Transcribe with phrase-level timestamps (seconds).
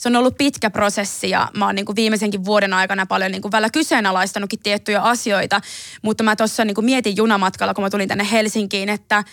[0.00, 3.42] se on ollut pitkä prosessi ja mä oon niin kuin viimeisenkin vuoden aikana paljon niin
[3.42, 5.60] kuin välillä kyseenalaistanutkin tiettyjä asioita,
[6.02, 9.24] mutta mä tuossa niin mietin junamatkalla, kun mä tulin tänne Helsinkiin, että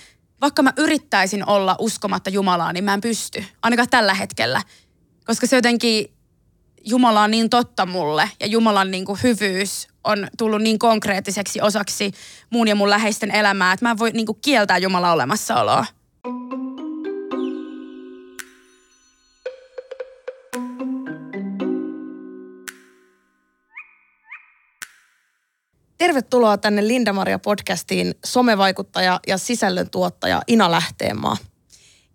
[0.42, 4.62] vaikka mä yrittäisin olla uskomatta Jumalaa, niin mä en pysty, ainakaan tällä hetkellä.
[5.26, 6.12] Koska se jotenkin,
[6.86, 12.12] Jumala on niin totta mulle ja Jumalan niin kuin hyvyys on tullut niin konkreettiseksi osaksi
[12.50, 15.86] muun ja mun läheisten elämää, että mä en voi niin kuin kieltää Jumalan olemassaoloa.
[25.98, 31.38] Tervetuloa tänne Linda Maria podcastiin somevaikuttaja ja sisällöntuottaja Ina Lähteenmaa.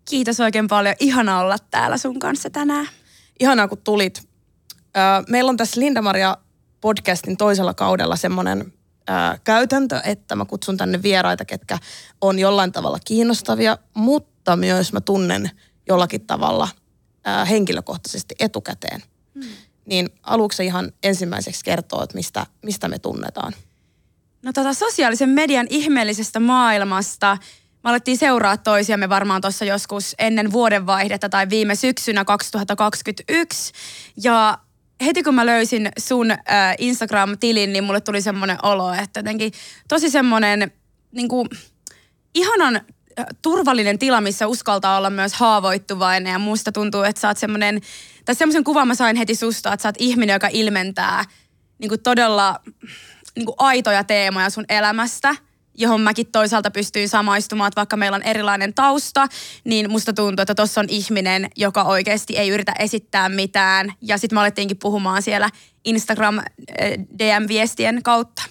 [0.09, 0.95] Kiitos oikein paljon.
[0.99, 2.87] Ihana olla täällä sun kanssa tänään.
[3.39, 4.27] Ihanaa kun tulit.
[5.27, 6.37] Meillä on tässä Linda Maria
[6.81, 8.73] podcastin toisella kaudella semmoinen
[9.43, 11.77] käytäntö, että mä kutsun tänne vieraita, ketkä
[12.21, 15.51] on jollain tavalla kiinnostavia, mutta myös mä tunnen
[15.87, 16.67] jollakin tavalla
[17.49, 19.03] henkilökohtaisesti etukäteen.
[19.35, 19.51] Hmm.
[19.85, 23.53] Niin aluksi ihan ensimmäiseksi kertoo, että mistä, mistä me tunnetaan.
[24.43, 27.37] No tota sosiaalisen median ihmeellisestä maailmasta.
[27.83, 33.73] Me alettiin seuraa toisiamme varmaan tuossa joskus ennen vuodenvaihdetta tai viime syksynä 2021.
[34.23, 34.57] Ja
[35.05, 36.39] heti kun mä löysin sun äh,
[36.77, 39.51] Instagram-tilin, niin mulle tuli semmoinen olo, että jotenkin
[39.87, 40.71] tosi semmoinen
[41.11, 41.49] niin kuin,
[42.35, 47.37] ihanan äh, turvallinen tila, missä uskaltaa olla myös haavoittuvainen ja musta tuntuu, että sä oot
[47.37, 47.81] semmoinen,
[48.25, 51.25] tai semmoisen kuvan mä sain heti susta, että sä oot ihminen, joka ilmentää
[51.79, 52.59] niin kuin todella
[53.35, 55.35] niin kuin aitoja teemoja sun elämästä,
[55.77, 59.27] johon mäkin toisaalta pystyin samaistumaan, että vaikka meillä on erilainen tausta,
[59.63, 63.93] niin musta tuntuu, että tuossa on ihminen, joka oikeasti ei yritä esittää mitään.
[64.01, 65.49] Ja sitten me alettiinkin puhumaan siellä
[65.85, 66.39] Instagram
[66.77, 68.43] eh, DM-viestien kautta.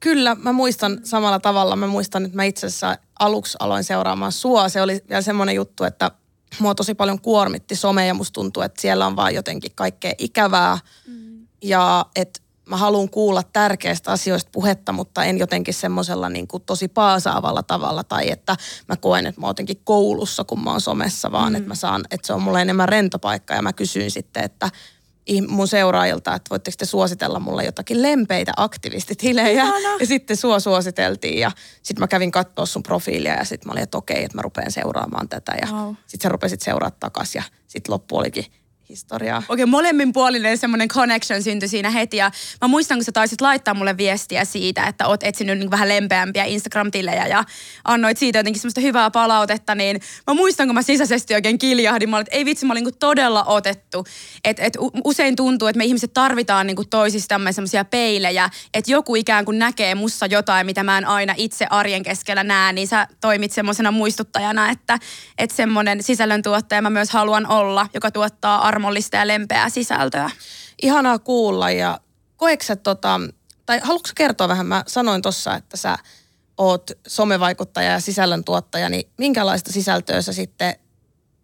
[0.00, 1.76] Kyllä, mä muistan samalla tavalla.
[1.76, 4.68] Mä muistan, että mä itse asiassa aluksi aloin seuraamaan sua.
[4.68, 6.10] Se oli vielä semmoinen juttu, että
[6.58, 10.78] mua tosi paljon kuormitti some ja musta tuntuu, että siellä on vaan jotenkin kaikkea ikävää.
[11.06, 11.46] Mm.
[11.62, 12.40] Ja että
[12.70, 18.04] mä haluan kuulla tärkeistä asioista puhetta, mutta en jotenkin semmoisella niin kuin tosi paasaavalla tavalla
[18.04, 18.56] tai että
[18.88, 21.56] mä koen, että mä oon jotenkin koulussa, kun mä oon somessa, vaan mm.
[21.56, 24.70] että mä saan, että se on mulle enemmän rentopaikka ja mä kysyin sitten, että
[25.48, 29.64] mun seuraajilta, että voitteko te suositella mulle jotakin lempeitä aktivistitilejä.
[30.00, 31.50] Ja sitten sua suositeltiin ja
[31.82, 34.72] sitten mä kävin katsoa sun profiilia ja sitten mä olin, että okei, että mä rupean
[34.72, 35.52] seuraamaan tätä.
[35.60, 35.94] Ja wow.
[36.06, 38.44] sitten sä rupesit seuraa takaisin ja sitten loppu olikin
[38.90, 39.38] historiaa.
[39.38, 42.16] Okei, okay, molemmin puolinen semmoinen connection syntyi siinä heti.
[42.16, 42.30] Ja
[42.60, 46.44] mä muistan, kun sä taisit laittaa mulle viestiä siitä, että oot etsinyt niin vähän lempeämpiä
[46.44, 47.44] Instagram-tilejä ja
[47.84, 52.10] annoit siitä jotenkin semmoista hyvää palautetta, niin mä muistan, kun mä sisäisesti oikein kiljahdin.
[52.10, 54.06] Mä olin, että ei vitsi, mä olin niin todella otettu.
[54.44, 59.44] Että et usein tuntuu, että me ihmiset tarvitaan niin toisistamme semmoisia peilejä, että joku ikään
[59.44, 63.52] kuin näkee mussa jotain, mitä mä en aina itse arjen keskellä näe, niin sä toimit
[63.52, 64.98] semmoisena muistuttajana, että,
[65.38, 70.30] että semmoinen sisällöntuottaja mä myös haluan olla, joka tuottaa armo armollista ja lempeää sisältöä.
[70.82, 72.00] Ihanaa kuulla ja
[72.36, 73.20] koeksä tota,
[73.66, 75.98] tai haluatko kertoa vähän, mä sanoin tuossa, että sä
[76.58, 80.74] oot somevaikuttaja ja sisällöntuottaja, niin minkälaista sisältöä sä sitten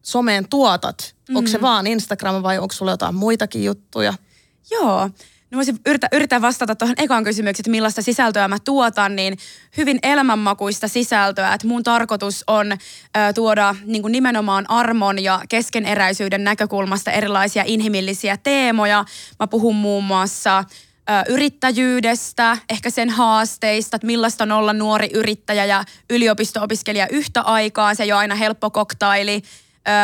[0.03, 1.15] someen tuotat?
[1.29, 1.37] Mm.
[1.37, 4.15] Onko se vaan Instagram vai onko sulla jotain muitakin juttuja?
[4.71, 5.11] Joo,
[5.51, 9.39] No voisin yrittää, yrittää vastata tuohon ekaan kysymykseen, että millaista sisältöä mä tuotan, niin
[9.77, 11.55] hyvin elämänmakuista sisältöä.
[11.55, 12.77] Että mun tarkoitus on ö,
[13.35, 19.05] tuoda niin kuin nimenomaan armon ja keskeneräisyyden näkökulmasta erilaisia inhimillisiä teemoja.
[19.41, 20.65] Mä puhun muun muassa ö,
[21.29, 27.95] yrittäjyydestä, ehkä sen haasteista, että millaista on olla nuori yrittäjä ja yliopisto-opiskelija yhtä aikaa.
[27.95, 29.43] Se ei ole aina helppo koktaili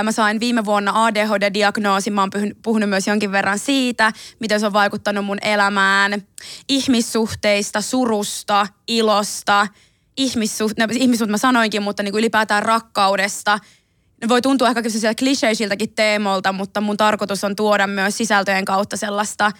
[0.02, 2.12] Mä sain viime vuonna ADHD-diagnoosin.
[2.12, 2.30] Mä oon
[2.62, 6.22] puhunut myös jonkin verran siitä, miten se on vaikuttanut mun elämään.
[6.68, 9.66] Ihmissuhteista, surusta, ilosta,
[10.16, 13.58] ihmissuht, no, ihmissuht mä sanoinkin, mutta niin kuin ylipäätään rakkaudesta.
[14.20, 14.82] Ne voi tuntua ehkä
[15.18, 19.52] kliseisiltäkin teemoilta, mutta mun tarkoitus on tuoda myös sisältöjen kautta sellaista,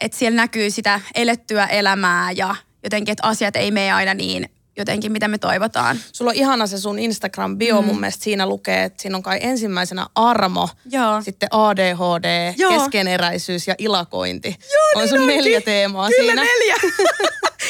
[0.00, 5.12] että siellä näkyy sitä elettyä elämää ja jotenkin, että asiat ei mene aina niin jotenkin,
[5.12, 5.98] mitä me toivotaan.
[6.12, 7.86] Sulla on ihana se sun Instagram-bio, mm.
[7.86, 11.22] mun mielestä siinä lukee, että siinä on kai ensimmäisenä armo, Joo.
[11.22, 12.72] sitten ADHD, Joo.
[12.72, 14.48] keskeneräisyys ja ilakointi.
[14.48, 15.36] Joo, on niin sun onkin.
[15.36, 16.42] neljä teemaa Kyllä siinä.
[16.44, 16.76] neljä.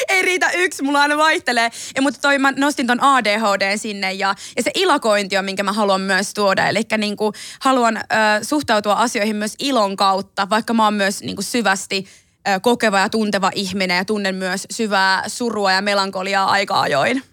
[0.09, 1.69] Ei riitä yksi, mulla aina vaihtelee.
[1.95, 5.73] Ja, mutta toi, mä nostin ton ADHD sinne ja, ja se ilakointi on, minkä mä
[5.73, 6.67] haluan myös tuoda.
[6.67, 7.17] Eli niin
[7.59, 8.01] haluan ö,
[8.41, 12.05] suhtautua asioihin myös ilon kautta, vaikka mä oon myös niin kuin syvästi
[12.61, 17.23] kokeva ja tunteva ihminen ja tunnen myös syvää surua ja melankoliaa aika ajoin.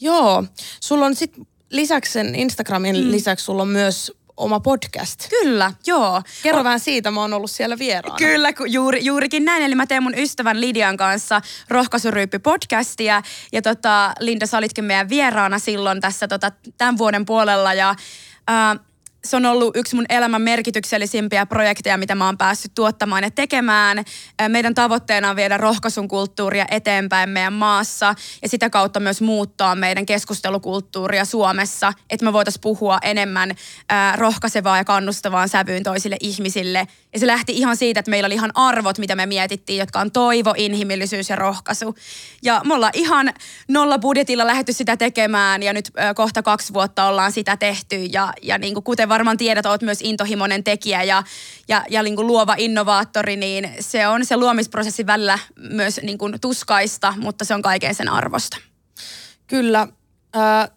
[0.00, 0.44] Joo,
[0.80, 3.10] sulla on sitten lisäksi sen Instagramin mm.
[3.10, 5.28] lisäksi sulla on myös oma podcast.
[5.28, 6.22] Kyllä, joo.
[6.42, 8.18] Kerro o- vähän siitä, mä oon ollut siellä vieraana.
[8.18, 9.62] Kyllä, juuri, juurikin näin.
[9.62, 13.22] Eli mä teen mun ystävän Lidian kanssa Rohkaisuryyppi podcastia.
[13.52, 17.74] Ja tota, Linda, sä olitkin meidän vieraana silloin tässä tota, tämän vuoden puolella.
[17.74, 17.90] Ja
[18.50, 18.78] äh,
[19.26, 24.04] se on ollut yksi mun elämän merkityksellisimpiä projekteja, mitä mä oon päässyt tuottamaan ja tekemään.
[24.48, 30.06] Meidän tavoitteena on viedä rohkaisun kulttuuria eteenpäin meidän maassa ja sitä kautta myös muuttaa meidän
[30.06, 33.54] keskustelukulttuuria Suomessa, että me voitaisiin puhua enemmän
[34.16, 36.86] rohkaisevaa ja kannustavaan sävyyn toisille ihmisille.
[37.12, 40.12] Ja se lähti ihan siitä, että meillä oli ihan arvot, mitä me mietittiin, jotka on
[40.12, 41.94] toivo, inhimillisyys ja rohkaisu.
[42.42, 43.32] Ja me ollaan ihan
[43.68, 48.58] nolla budjetilla lähdetty sitä tekemään ja nyt kohta kaksi vuotta ollaan sitä tehty ja, ja
[48.58, 51.22] niin kuin kuten varmaan tiedät, olet myös intohimoinen tekijä ja,
[51.68, 56.40] ja, ja niin kuin luova innovaattori, niin se on se luomisprosessi välillä myös niin kuin
[56.40, 58.56] tuskaista, mutta se on kaiken sen arvosta.
[59.46, 59.88] Kyllä.
[60.36, 60.70] Äh,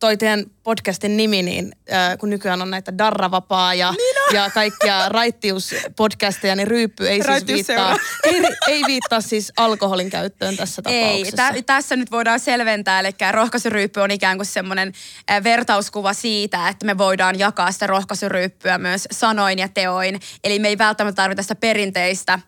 [0.00, 3.94] toi teidän podcastin nimi, niin äh, kun nykyään on näitä darravapaa ja,
[4.32, 10.82] ja kaikkia raittiuspodcasteja, niin ryyppy ei siis viittaa, ei, ei viittaa siis alkoholin käyttöön tässä
[10.82, 11.48] tapauksessa.
[11.48, 14.92] Ei, tä, tässä nyt voidaan selventää, eli rohkaisuryyppy on ikään kuin semmoinen
[15.30, 20.20] äh, vertauskuva siitä, että me voidaan jakaa sitä rohkaisuryyppyä myös sanoin ja teoin.
[20.44, 22.38] Eli me ei välttämättä tarvita sitä perinteistä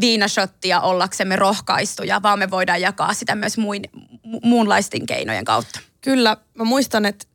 [0.00, 5.89] viinashottia ollaksemme rohkaistuja, vaan me voidaan jakaa sitä myös muin, mu- muunlaisten keinojen kautta.
[6.00, 7.26] Kyllä, mä muistan, että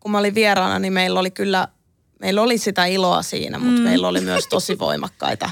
[0.00, 1.68] kun mä olin vieraana, niin meillä oli kyllä,
[2.20, 3.84] meillä oli sitä iloa siinä, mutta mm.
[3.84, 5.50] meillä oli myös tosi voimakkaita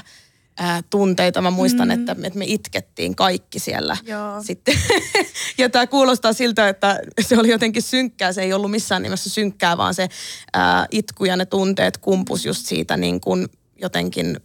[0.57, 1.41] ää, tunteita.
[1.41, 1.91] Mä muistan, mm.
[1.91, 4.43] että, että me itkettiin kaikki siellä Joo.
[4.43, 4.75] sitten.
[5.57, 8.33] ja tämä kuulostaa siltä, että se oli jotenkin synkkää.
[8.33, 10.09] Se ei ollut missään nimessä synkkää, vaan se
[10.53, 13.47] ää, itku ja ne tunteet kumpus just siitä niin kuin
[13.81, 14.39] jotenkin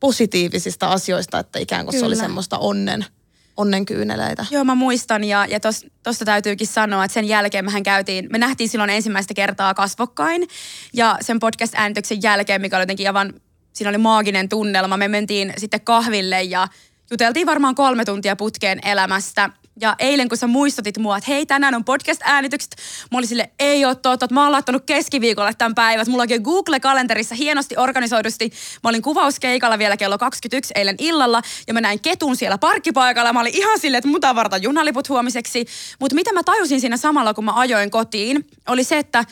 [0.00, 2.02] positiivisista asioista, että ikään kuin Kyllä.
[2.02, 3.04] se oli semmoista onnen
[3.56, 4.46] onnenkyyneleitä.
[4.50, 5.60] Joo, mä muistan ja, ja
[6.02, 10.48] tuosta täytyykin sanoa, että sen jälkeen mehän käytiin, me nähtiin silloin ensimmäistä kertaa kasvokkain
[10.92, 13.34] ja sen podcast-äänityksen jälkeen, mikä oli jotenkin aivan,
[13.72, 16.68] siinä oli maaginen tunnelma, me mentiin sitten kahville ja
[17.10, 21.74] juteltiin varmaan kolme tuntia putkeen elämästä– ja eilen, kun sä muistutit mua, että hei, tänään
[21.74, 22.76] on podcast-äänitykset,
[23.12, 26.06] mä olin sille, ei ole totta, että mä oon laittanut keskiviikolle tämän päivän.
[26.08, 28.52] Mulla onkin Google-kalenterissa hienosti organisoidusti.
[28.84, 33.32] Mä olin kuvauskeikalla vielä kello 21 eilen illalla ja mä näin ketun siellä parkkipaikalla.
[33.32, 35.66] Mä olin ihan silleen, että muta varta junaliput huomiseksi.
[36.00, 39.24] Mutta mitä mä tajusin siinä samalla, kun mä ajoin kotiin, oli se, että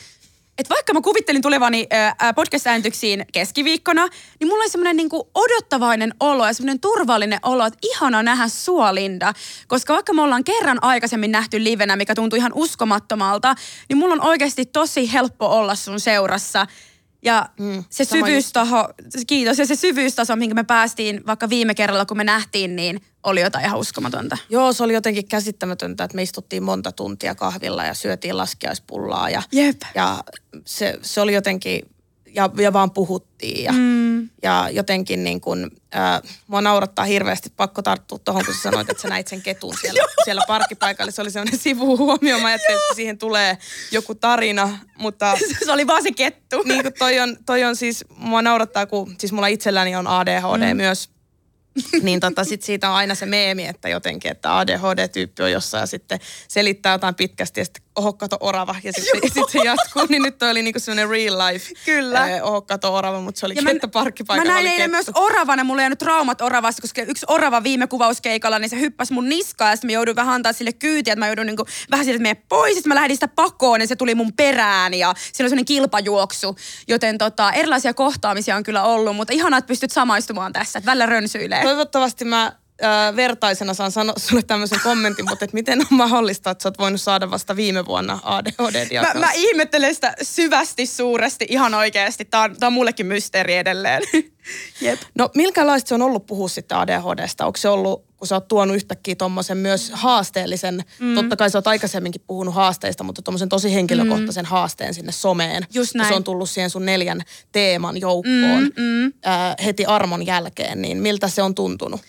[0.57, 1.87] että vaikka mä kuvittelin tulevani
[2.35, 4.07] podcast-äänityksiin keskiviikkona,
[4.39, 8.95] niin mulla oli semmoinen niinku odottavainen olo ja semmoinen turvallinen olo, että ihana nähdä sua,
[8.95, 9.33] Linda.
[9.67, 13.55] Koska vaikka me ollaan kerran aikaisemmin nähty livenä, mikä tuntui ihan uskomattomalta,
[13.89, 16.67] niin mulla on oikeasti tosi helppo olla sun seurassa.
[17.23, 18.89] Ja mm, se syvyystaho,
[19.27, 23.41] kiitos, ja se syvyystaso, minkä me päästiin vaikka viime kerralla, kun me nähtiin, niin oli
[23.41, 24.37] jotain ihan uskomatonta.
[24.49, 29.29] Joo, se oli jotenkin käsittämätöntä, että me istuttiin monta tuntia kahvilla ja syötiin laskiaispullaa.
[29.29, 29.81] Ja, Jep.
[29.95, 30.23] ja
[30.65, 31.81] se, se oli jotenkin,
[32.35, 33.63] ja, ja vaan puhuttiin.
[33.63, 34.29] Ja, mm.
[34.43, 39.01] ja jotenkin niin kuin, äh, mua naurattaa hirveästi, pakko tarttua tuohon, kun sä sanoit, että
[39.01, 41.11] sä näit sen ketun siellä, siellä parkkipaikalla.
[41.11, 42.39] Se oli sellainen sivuhuomio.
[42.39, 43.57] Mä ajattelin, että siihen tulee
[43.91, 45.37] joku tarina, mutta...
[45.65, 46.63] se oli vaan se kettu.
[46.63, 50.73] Niin kuin toi on, toi on siis, mua naurattaa, kun siis mulla itselläni on ADHD
[50.73, 50.77] mm.
[50.77, 51.13] myös
[52.01, 55.85] niin tota, sit siitä on aina se meemi, että jotenkin, että ADHD-tyyppi on jossain ja
[55.85, 58.75] sitten selittää jotain pitkästi ja sitten oho, kato orava.
[58.83, 61.73] Ja sitten sit se jatkuu, niin nyt toi oli niinku sellainen real life.
[61.85, 62.29] Kyllä.
[62.29, 64.51] Eh, oho, kato orava, mutta se oli ketto parkkipaikalla.
[64.51, 68.59] Mä näin eilen myös oravana, mulla ei jäänyt traumat oravasta, koska yksi orava viime kuvauskeikalla,
[68.59, 71.27] niin se hyppäsi mun niskaan ja sitten mä joudun vähän antaa sille kyytiä, että mä
[71.27, 72.73] joudun niinku vähän sille, että mene pois.
[72.73, 76.55] Sitten mä lähdin sitä pakoon ja se tuli mun perään ja siinä oli sellainen kilpajuoksu.
[76.87, 81.05] Joten tota, erilaisia kohtaamisia on kyllä ollut, mutta ihanaa, että pystyt samaistumaan tässä, että välillä
[81.05, 81.63] rönsyilee.
[81.63, 82.51] Toivottavasti mä
[82.83, 86.79] äh, vertaisena saan sanoa sulle tämmöisen kommentin, mutta että miten on mahdollista, että sä oot
[86.79, 89.19] voinut saada vasta viime vuonna ADHD-diagnoosin?
[89.19, 92.25] Mä, mä ihmettelen sitä syvästi, suuresti, ihan oikeasti.
[92.25, 94.01] Tää on, tää on mullekin mysteeri edelleen.
[94.81, 94.99] Jep.
[95.15, 97.45] No milkälaista se on ollut puhua sitten ADHDsta?
[97.45, 101.15] Onko se ollut, kun sä oot tuonut yhtäkkiä tuommoisen myös haasteellisen, mm.
[101.15, 104.49] totta kai sä oot aikaisemminkin puhunut haasteista, mutta tuommoisen tosi henkilökohtaisen mm.
[104.49, 105.65] haasteen sinne someen.
[105.73, 106.05] Just näin.
[106.05, 109.05] Ja se on tullut siihen sun neljän teeman joukkoon mm, mm.
[109.05, 112.01] Äh, heti armon jälkeen, niin miltä se on tuntunut?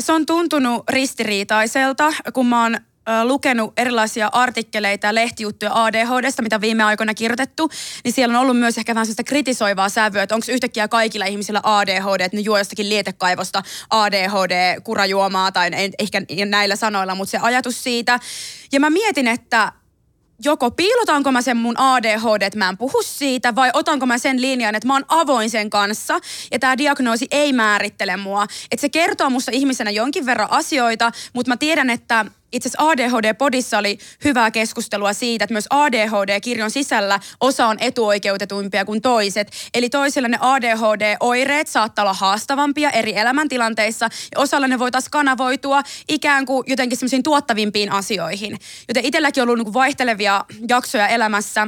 [0.00, 2.76] Se on tuntunut ristiriitaiselta, kun mä oon
[3.24, 7.70] lukenut erilaisia artikkeleita ja lehtijuttuja ADHDsta, mitä viime aikoina kirjoitettu,
[8.04, 11.60] niin siellä on ollut myös ehkä vähän sellaista kritisoivaa sävyä, että onko yhtäkkiä kaikilla ihmisillä
[11.62, 18.20] ADHD, että ne juo jostakin lietekaivosta ADHD-kurajuomaa tai ehkä näillä sanoilla, mutta se ajatus siitä.
[18.72, 19.72] Ja mä mietin, että
[20.44, 24.40] joko piilotanko mä sen mun ADHD, että mä en puhu siitä, vai otanko mä sen
[24.42, 26.20] linjan, että mä oon avoin sen kanssa,
[26.52, 28.46] ja tämä diagnoosi ei määrittele mua.
[28.70, 33.78] Että se kertoo musta ihmisenä jonkin verran asioita, mutta mä tiedän, että itse asiassa ADHD-podissa
[33.78, 39.52] oli hyvää keskustelua siitä, että myös ADHD-kirjon sisällä osa on etuoikeutetuimpia kuin toiset.
[39.74, 46.46] Eli toisilla ne ADHD-oireet saattaa olla haastavampia eri elämäntilanteissa ja osalla ne voitaisiin kanavoitua ikään
[46.46, 48.58] kuin jotenkin semmoisiin tuottavimpiin asioihin.
[48.88, 51.66] Joten itselläkin on ollut niin vaihtelevia jaksoja elämässä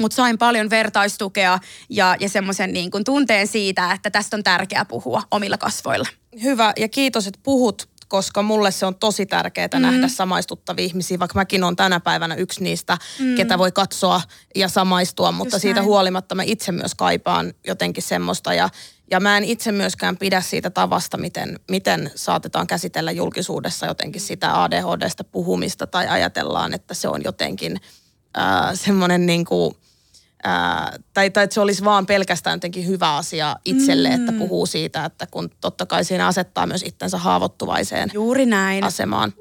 [0.00, 5.22] mutta sain paljon vertaistukea ja, ja semmoisen niin tunteen siitä, että tästä on tärkeää puhua
[5.30, 6.08] omilla kasvoilla.
[6.42, 9.82] Hyvä ja kiitos, että puhut koska mulle se on tosi tärkeää mm.
[9.82, 13.34] nähdä samaistuttavia ihmisiä, vaikka mäkin on tänä päivänä yksi niistä, mm.
[13.34, 14.20] ketä voi katsoa
[14.54, 15.86] ja samaistua, mutta Just siitä näin.
[15.86, 18.68] huolimatta mä itse myös kaipaan jotenkin semmoista ja,
[19.10, 24.62] ja mä en itse myöskään pidä siitä tavasta, miten, miten saatetaan käsitellä julkisuudessa jotenkin sitä
[24.62, 27.80] ADHDsta puhumista tai ajatellaan, että se on jotenkin
[28.38, 29.74] äh, semmoinen niin kuin–
[30.44, 34.14] ää, tai, tai että se olisi vaan pelkästään jotenkin hyvä asia itselle, mm.
[34.14, 38.84] että puhuu siitä, että kun totta kai siinä asettaa myös itsensä haavoittuvaiseen Juuri näin.
[38.84, 39.32] asemaan.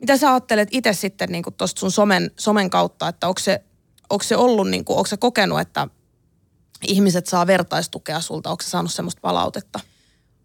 [0.00, 3.64] Mitä sä ajattelet itse sitten niin tuosta sun somen, somen kautta, että onko se
[4.10, 5.88] onko se ollut, niin kuin, onko se kokenut, että
[6.88, 8.50] ihmiset saa vertaistukea sulta?
[8.50, 9.80] Onko se saanut semmoista palautetta?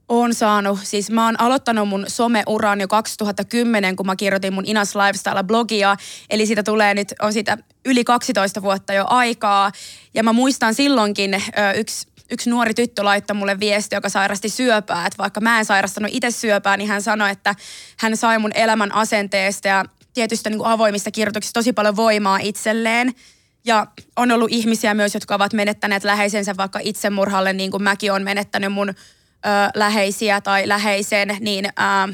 [0.09, 0.79] Oon saanut.
[0.83, 5.97] Siis mä oon aloittanut mun someuran jo 2010, kun mä kirjoitin mun Inas Lifestyle-blogia.
[6.29, 9.71] Eli siitä tulee nyt, on siitä yli 12 vuotta jo aikaa.
[10.13, 11.39] Ja mä muistan silloinkin ö,
[11.75, 15.05] yksi yksi nuori tyttö laittoi mulle viesti, joka sairasti syöpää.
[15.05, 17.55] Että vaikka mä en sairastanut itse syöpää, niin hän sanoi, että
[17.97, 23.13] hän sai mun elämän asenteesta ja tietystä niin kuin avoimista kirjoituksista tosi paljon voimaa itselleen.
[23.65, 28.23] Ja on ollut ihmisiä myös, jotka ovat menettäneet läheisensä vaikka itsemurhalle, niin kuin mäkin olen
[28.23, 28.93] menettänyt mun ö,
[29.75, 32.13] läheisiä tai läheisen, niin ö,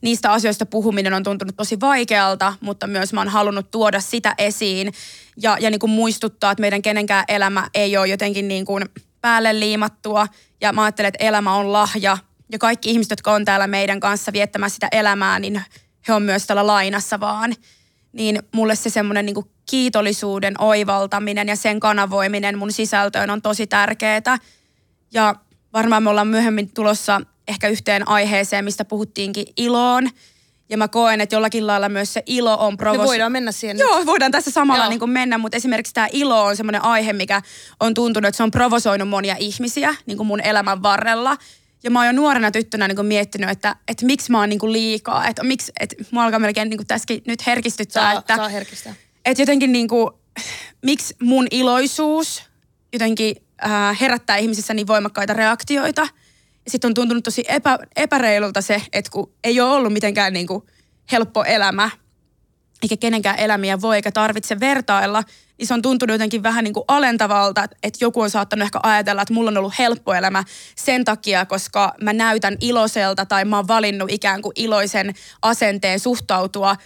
[0.00, 4.92] niistä asioista puhuminen on tuntunut tosi vaikealta, mutta myös mä oon halunnut tuoda sitä esiin
[5.36, 8.84] ja, ja niin kuin muistuttaa, että meidän kenenkään elämä ei ole jotenkin niin kuin
[9.20, 10.26] päälle liimattua.
[10.60, 12.18] Ja mä ajattelen, että elämä on lahja
[12.52, 15.62] ja kaikki ihmiset, jotka on täällä meidän kanssa viettämässä sitä elämää, niin
[16.08, 17.54] he on myös täällä lainassa vaan.
[18.16, 24.38] Niin mulle se semmoinen niin kiitollisuuden oivaltaminen ja sen kanavoiminen mun sisältöön on tosi tärkeää.
[25.12, 25.34] Ja
[25.72, 30.10] varmaan me ollaan myöhemmin tulossa ehkä yhteen aiheeseen, mistä puhuttiinkin iloon.
[30.68, 33.00] Ja mä koen, että jollakin lailla myös se ilo on provos...
[33.00, 34.06] Me voidaan mennä siihen Joo, nyt.
[34.06, 37.42] voidaan tässä samalla niin kuin mennä, mutta esimerkiksi tämä ilo on semmoinen aihe, mikä
[37.80, 41.36] on tuntunut, että se on provosoinut monia ihmisiä niin kuin mun elämän varrella.
[41.86, 44.58] Ja mä oon jo nuorena tyttönä niin kuin miettinyt, että, että miksi mä oon niin
[44.58, 48.02] kuin liikaa, että miksi, että mua alkaa melkein niin kuin tässäkin nyt herkistyttää.
[48.02, 48.94] Saa, että, saa herkistää
[49.26, 50.10] että jotenkin niin kuin,
[50.82, 52.42] miksi mun iloisuus
[52.92, 56.02] jotenkin äh, herättää ihmisissä niin voimakkaita reaktioita.
[56.64, 60.46] Ja sitten on tuntunut tosi epä, epäreilulta se, että kun ei ole ollut mitenkään niin
[60.46, 60.62] kuin
[61.12, 61.90] helppo elämä,
[62.82, 65.22] eikä kenenkään elämiä voi eikä tarvitse vertailla,
[65.58, 69.22] niin se on tuntunut jotenkin vähän niin kuin alentavalta, että joku on saattanut ehkä ajatella,
[69.22, 70.44] että mulla on ollut helppo elämä
[70.76, 76.76] sen takia, koska mä näytän iloiselta tai mä oon valinnut ikään kuin iloisen asenteen suhtautua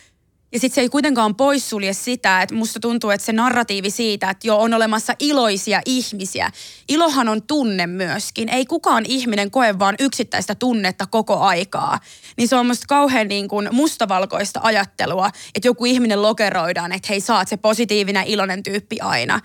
[0.53, 4.47] ja sitten se ei kuitenkaan poissulje sitä, että musta tuntuu, että se narratiivi siitä, että
[4.47, 6.51] jo on olemassa iloisia ihmisia.
[6.89, 8.49] Ilohan on tunne myöskin.
[8.49, 11.99] Ei kukaan ihminen koe vaan yksittäistä tunnetta koko aikaa.
[12.37, 17.21] Niin se on musta kauhean niin kuin mustavalkoista ajattelua, että joku ihminen lokeroidaan, että hei
[17.21, 19.41] saat se positiivinen iloinen tyyppi aina.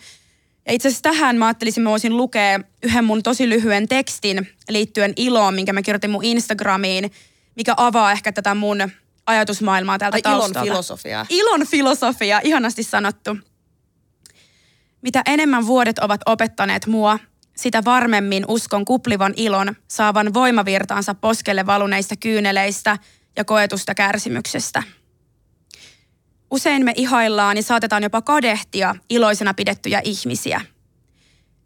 [0.68, 5.14] Ja itse asiassa tähän mä ajattelisin, mä voisin lukea yhden mun tosi lyhyen tekstin liittyen
[5.16, 7.12] iloon, minkä mä kirjoitin mun Instagramiin,
[7.56, 8.78] mikä avaa ehkä tätä mun
[9.28, 10.60] ajatusmaailmaa täältä Ai, taustalta.
[10.60, 11.26] ilon filosofia.
[11.30, 13.38] Ilon filosofia, ihanasti sanottu.
[15.02, 17.20] Mitä enemmän vuodet ovat opettaneet mua,
[17.56, 22.98] sitä varmemmin uskon kuplivan ilon saavan voimavirtaansa poskelle valuneista kyyneleistä
[23.36, 24.84] ja koetusta kärsimyksestä.
[26.52, 30.62] Usein me ihaillaan ja saatetaan jopa kadehtia iloisena pidettyjä ihmisiä.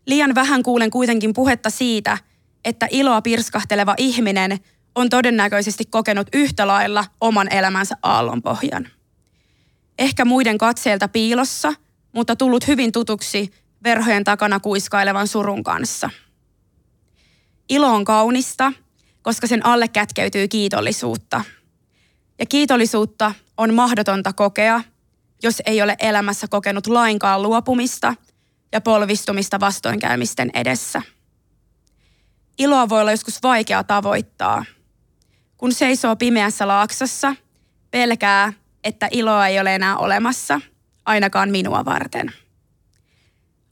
[0.05, 2.17] Liian vähän kuulen kuitenkin puhetta siitä,
[2.65, 4.59] että iloa pirskahteleva ihminen–
[4.96, 8.88] on todennäköisesti kokenut yhtä lailla oman elämänsä aallonpohjan.
[10.00, 11.74] Ehkä muiden katseelta piilossa,
[12.12, 13.51] mutta tullut hyvin tutuksi
[13.84, 16.10] verhojen takana kuiskailevan surun kanssa.
[17.69, 18.74] Ilo on kaunista,
[19.22, 21.43] koska sen alle kätkeytyy kiitollisuutta.
[22.39, 24.81] Ja kiitollisuutta on mahdotonta kokea,
[25.43, 28.15] jos ei ole elämässä kokenut lainkaan luopumista
[28.72, 31.01] ja polvistumista vastoinkäymisten edessä.
[32.58, 34.65] Iloa voi olla joskus vaikea tavoittaa–
[35.59, 37.35] kun seisoo pimeässä laaksossa,
[37.91, 40.61] pelkää, että iloa ei ole enää olemassa,
[41.05, 42.33] ainakaan minua varten.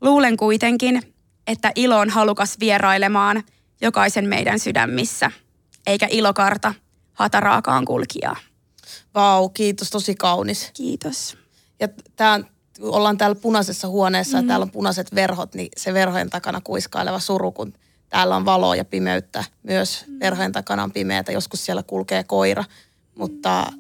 [0.02, 1.16] Luulen kuitenkin,
[1.48, 3.44] että ilo on halukas vierailemaan
[3.82, 5.32] jokaisen meidän sydämissä,
[5.88, 6.74] eikä ilokarta
[7.14, 8.36] hataraakaan kulkijaa.
[9.16, 10.72] Vau, kiitos, tosi kaunis.
[10.74, 11.38] Kiitos.
[11.80, 12.40] Ja tää,
[12.82, 14.44] ollaan täällä punaisessa huoneessa mm.
[14.44, 17.74] ja täällä on punaiset verhot, niin se verhojen takana kuiskaileva suru, kun
[18.10, 19.44] täällä on valoa ja pimeyttä.
[19.64, 22.64] Myös verhojen takana on pimeätä, joskus siellä kulkee koira,
[23.16, 23.72] mutta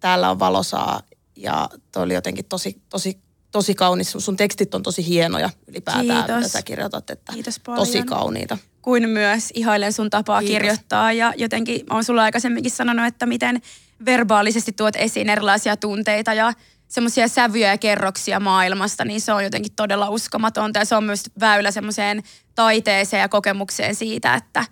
[0.00, 1.02] täällä on valosaa
[1.36, 3.20] ja toi oli jotenkin tosi, tosi
[3.52, 4.14] tosi kaunis.
[4.18, 6.36] Sun tekstit on tosi hienoja ylipäätään, Kiitos.
[6.36, 7.10] mitä sä kirjoitat.
[7.10, 7.86] Että Kiitos paljon.
[7.86, 8.58] Tosi kauniita.
[8.82, 10.54] kuin myös ihailen sun tapaa Kiitos.
[10.54, 13.62] kirjoittaa ja jotenkin olen sulla aikaisemminkin sanonut, että miten
[14.04, 16.52] verbaalisesti tuot esiin erilaisia tunteita ja
[16.92, 21.22] semmoisia sävyjä ja kerroksia maailmasta, niin se on jotenkin todella uskomatonta ja se on myös
[21.40, 22.22] väylä semmoiseen
[22.54, 24.64] taiteeseen ja kokemukseen siitä, että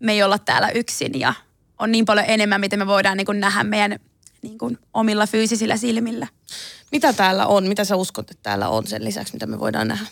[0.00, 1.34] me ei olla täällä yksin ja
[1.78, 3.98] on niin paljon enemmän, miten me voidaan niin kuin nähdä meidän
[4.42, 6.26] niin kuin omilla fyysisillä silmillä.
[6.92, 7.64] Mitä täällä on?
[7.64, 10.06] Mitä sä uskot, että täällä on sen lisäksi, mitä me voidaan nähdä?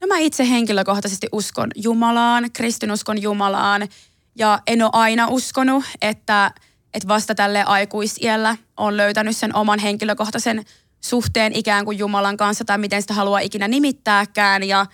[0.00, 3.88] No mä itse henkilökohtaisesti uskon Jumalaan, kristinuskon Jumalaan
[4.34, 6.50] ja en ole aina uskonut, että,
[6.96, 10.64] että vasta tälle aikuisiellä on löytänyt sen oman henkilökohtaisen
[11.00, 14.86] suhteen ikään kuin Jumalan kanssa tai miten sitä haluaa ikinä nimittääkään ja,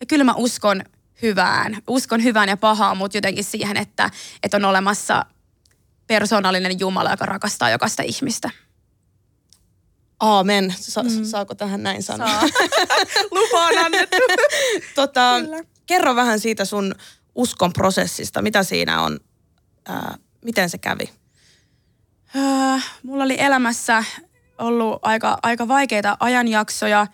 [0.00, 0.82] ja kyllä mä uskon
[1.22, 4.10] hyvään, uskon hyvään ja pahaan, mutta jotenkin siihen, että,
[4.42, 5.24] että on olemassa
[6.06, 8.50] persoonallinen Jumala, joka rakastaa jokaista ihmistä.
[10.20, 10.74] Aamen.
[10.78, 11.24] Sa- mm.
[11.24, 12.28] Saako tähän näin sanoa?
[12.28, 12.42] Saa.
[13.30, 14.16] Lupa on annettu.
[14.94, 15.64] tota, Kyllä.
[15.86, 16.94] kerro vähän siitä sun
[17.34, 18.42] uskon prosessista.
[18.42, 19.20] Mitä siinä on?
[19.88, 21.19] Ää, miten se kävi?
[22.36, 24.04] Öö, mulla oli elämässä
[24.58, 27.06] ollut aika, aika vaikeita ajanjaksoja.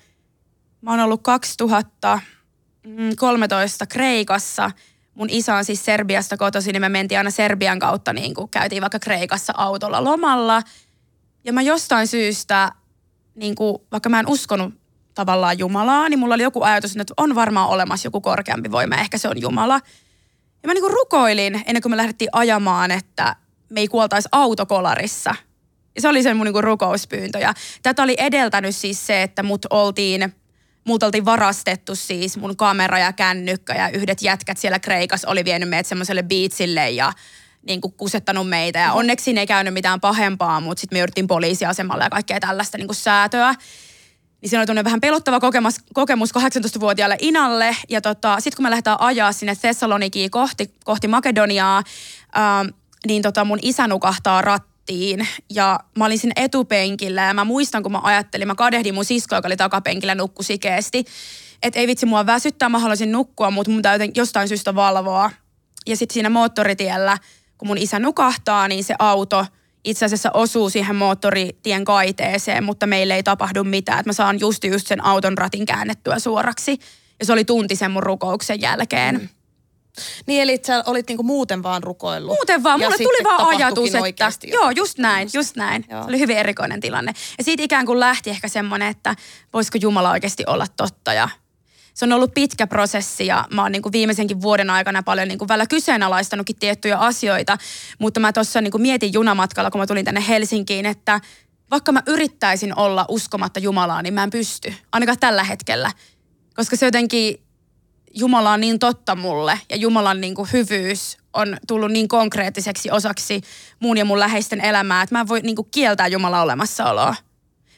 [0.81, 4.71] Mä oon ollut 2013 Kreikassa.
[5.15, 8.83] Mun isä on siis Serbiasta kotoisin, niin me mentiin aina Serbian kautta, niin kuin käytiin
[8.83, 10.63] vaikka Kreikassa autolla lomalla.
[11.45, 12.73] Ja mä jostain syystä,
[13.35, 14.75] niin kuin, vaikka mä en uskonut
[15.15, 19.19] tavallaan Jumalaa, niin mulla oli joku ajatus, että on varmaan olemassa joku korkeampi voima, ehkä
[19.19, 19.81] se on Jumala.
[20.63, 23.37] Ja mä niinku rukoilin ennen kuin me lähdettiin ajamaan, että
[23.71, 25.35] me ei kuoltaisi autokolarissa.
[25.99, 27.39] Se oli se mun niinku rukouspyyntö.
[27.39, 30.35] Ja tätä oli edeltänyt siis se, että mut oltiin,
[30.85, 35.69] multa oltiin varastettu siis mun kamera ja kännykkä ja yhdet jätkät siellä Kreikassa oli vienyt
[35.69, 37.13] meidät semmoiselle biitsille ja
[37.67, 38.79] niin kuin kusettanut meitä.
[38.79, 42.79] Ja onneksi siinä ei käynyt mitään pahempaa, mutta sitten me jouduttiin poliisiasemalle ja kaikkea tällaista
[42.79, 43.55] niin kuin säätöä.
[44.41, 47.77] Niin siinä oli vähän pelottava kokemus, kokemus 18-vuotiaalle Inalle.
[47.89, 51.83] Ja tota, sitten kun me lähdetään ajaa sinne Thessalonikiin kohti, kohti Makedoniaa,
[52.35, 52.65] ää,
[53.07, 55.29] niin tota mun isä nukahtaa rattiin.
[55.51, 59.39] Ja mä olin siinä etupenkillä ja mä muistan, kun mä ajattelin, mä kadehdin mun siskoa,
[59.39, 61.05] joka oli takapenkillä, nukkui sikeesti.
[61.63, 65.31] Että ei vitsi mua väsyttää, mä haluaisin nukkua, mutta mun täytyy jostain syystä valvoa.
[65.87, 67.19] Ja sitten siinä moottoritiellä,
[67.59, 69.47] kun mun isä nukahtaa, niin se auto
[69.85, 74.01] itse asiassa osuu siihen moottoritien kaiteeseen, mutta meille ei tapahdu mitään.
[74.01, 76.79] Et mä saan just just sen auton ratin käännettyä suoraksi.
[77.21, 79.15] Ja se oli tunti sen mun rukouksen jälkeen.
[79.15, 79.29] Mm.
[80.27, 82.37] Niin eli sä olit niinku muuten vaan rukoillut.
[82.37, 85.85] Muuten vaan, mulle tuli vaan ajatus, että joo, just näin, just näin.
[85.91, 86.03] Joo.
[86.03, 87.13] Se oli hyvin erikoinen tilanne.
[87.39, 89.17] Ja siitä ikään kuin lähti ehkä semmoinen, että
[89.53, 91.29] voisiko Jumala oikeasti olla totta ja
[91.95, 95.39] se on ollut pitkä prosessi ja mä oon niin kuin viimeisenkin vuoden aikana paljon niin
[95.39, 97.59] kuin välillä kyseenalaistanutkin tiettyjä asioita,
[97.99, 101.21] mutta mä tuossa niin kuin mietin junamatkalla, kun mä tulin tänne Helsinkiin, että
[101.71, 105.93] vaikka mä yrittäisin olla uskomatta Jumalaa, niin mä en pysty, ainakaan tällä hetkellä.
[106.57, 107.46] Koska se jotenkin,
[108.19, 113.41] Jumala on niin totta mulle ja Jumalan niin kuin hyvyys on tullut niin konkreettiseksi osaksi
[113.81, 117.15] mun ja mun läheisten elämää, että mä en voi niin kuin kieltää Jumalan olemassaoloa.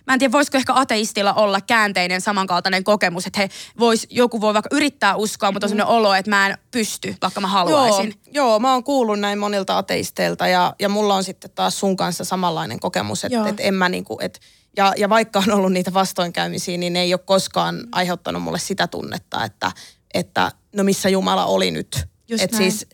[0.07, 3.49] Mä en tiedä, voisiko ehkä ateistilla olla käänteinen samankaltainen kokemus, että he
[3.79, 7.41] vois, joku voi vaikka yrittää uskoa, mutta on sellainen olo, että mä en pysty, vaikka
[7.41, 8.15] mä haluaisin.
[8.27, 11.97] Joo, joo, mä oon kuullut näin monilta ateisteilta ja, ja mulla on sitten taas sun
[11.97, 14.41] kanssa samanlainen kokemus, että et en mä niinku, et,
[14.77, 18.87] ja, ja vaikka on ollut niitä vastoinkäymisiä, niin ne ei ole koskaan aiheuttanut mulle sitä
[18.87, 19.73] tunnetta, että,
[20.15, 22.07] että no missä Jumala oli nyt.
[22.29, 22.73] Just et näin.
[22.73, 22.87] siis,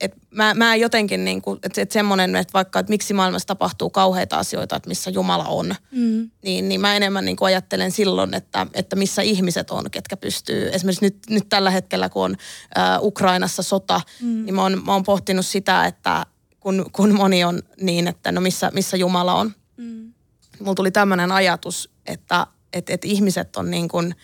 [0.00, 4.38] et mä, mä jotenkin niinku, että et semmoinen, että vaikka, että miksi maailmassa tapahtuu kauheita
[4.38, 6.30] asioita, että missä Jumala on, mm.
[6.42, 10.68] niin, niin mä enemmän niinku ajattelen silloin, että, että missä ihmiset on, ketkä pystyy.
[10.72, 12.36] Esimerkiksi nyt, nyt tällä hetkellä, kun on
[12.78, 14.44] äh, Ukrainassa sota, mm.
[14.44, 16.26] niin mä oon, mä oon pohtinut sitä, että
[16.60, 19.52] kun, kun moni on niin, että no missä, missä Jumala on.
[19.76, 20.12] Mm.
[20.60, 24.14] Mulla tuli tämmöinen ajatus, että et, et ihmiset on niin kuin,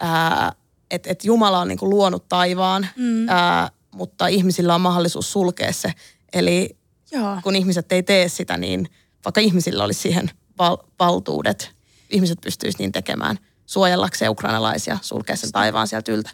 [0.00, 0.52] ää,
[0.90, 3.28] että et Jumala on niin kuin luonut taivaan, mm.
[3.28, 5.92] ää, mutta ihmisillä on mahdollisuus sulkea se.
[6.32, 6.76] Eli
[7.12, 7.40] Joo.
[7.42, 8.88] kun ihmiset ei tee sitä, niin
[9.24, 11.70] vaikka ihmisillä olisi siihen val- valtuudet,
[12.10, 16.30] ihmiset pystyisivät niin tekemään suojellakseen ukrainalaisia, sulkea sen taivaan sieltä yltä.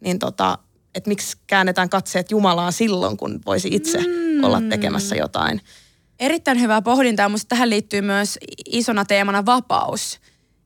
[0.00, 0.58] Niin tota,
[0.94, 4.44] että miksi käännetään katseet Jumalaan silloin, kun voisi itse mm.
[4.44, 5.60] olla tekemässä jotain.
[6.20, 10.20] Erittäin hyvää pohdintaa, mutta tähän liittyy myös isona teemana vapaus.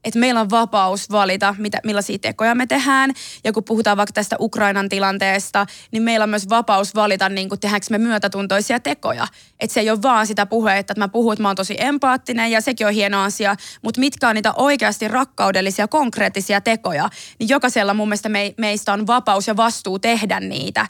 [0.07, 3.11] Että meillä on vapaus valita, mitä, millaisia tekoja me tehdään.
[3.45, 7.61] Ja kun puhutaan vaikka tästä Ukrainan tilanteesta, niin meillä on myös vapaus valita, niin kuin
[7.61, 9.27] tehdäänkö me myötätuntoisia tekoja.
[9.61, 12.51] Että se ei ole vaan sitä puhetta, että mä puhun, että mä oon tosi empaattinen
[12.51, 13.57] ja sekin on hieno asia.
[13.83, 19.07] Mutta mitkä on niitä oikeasti rakkaudellisia, konkreettisia tekoja, niin jokaisella mun mielestä me, meistä on
[19.07, 20.87] vapaus ja vastuu tehdä niitä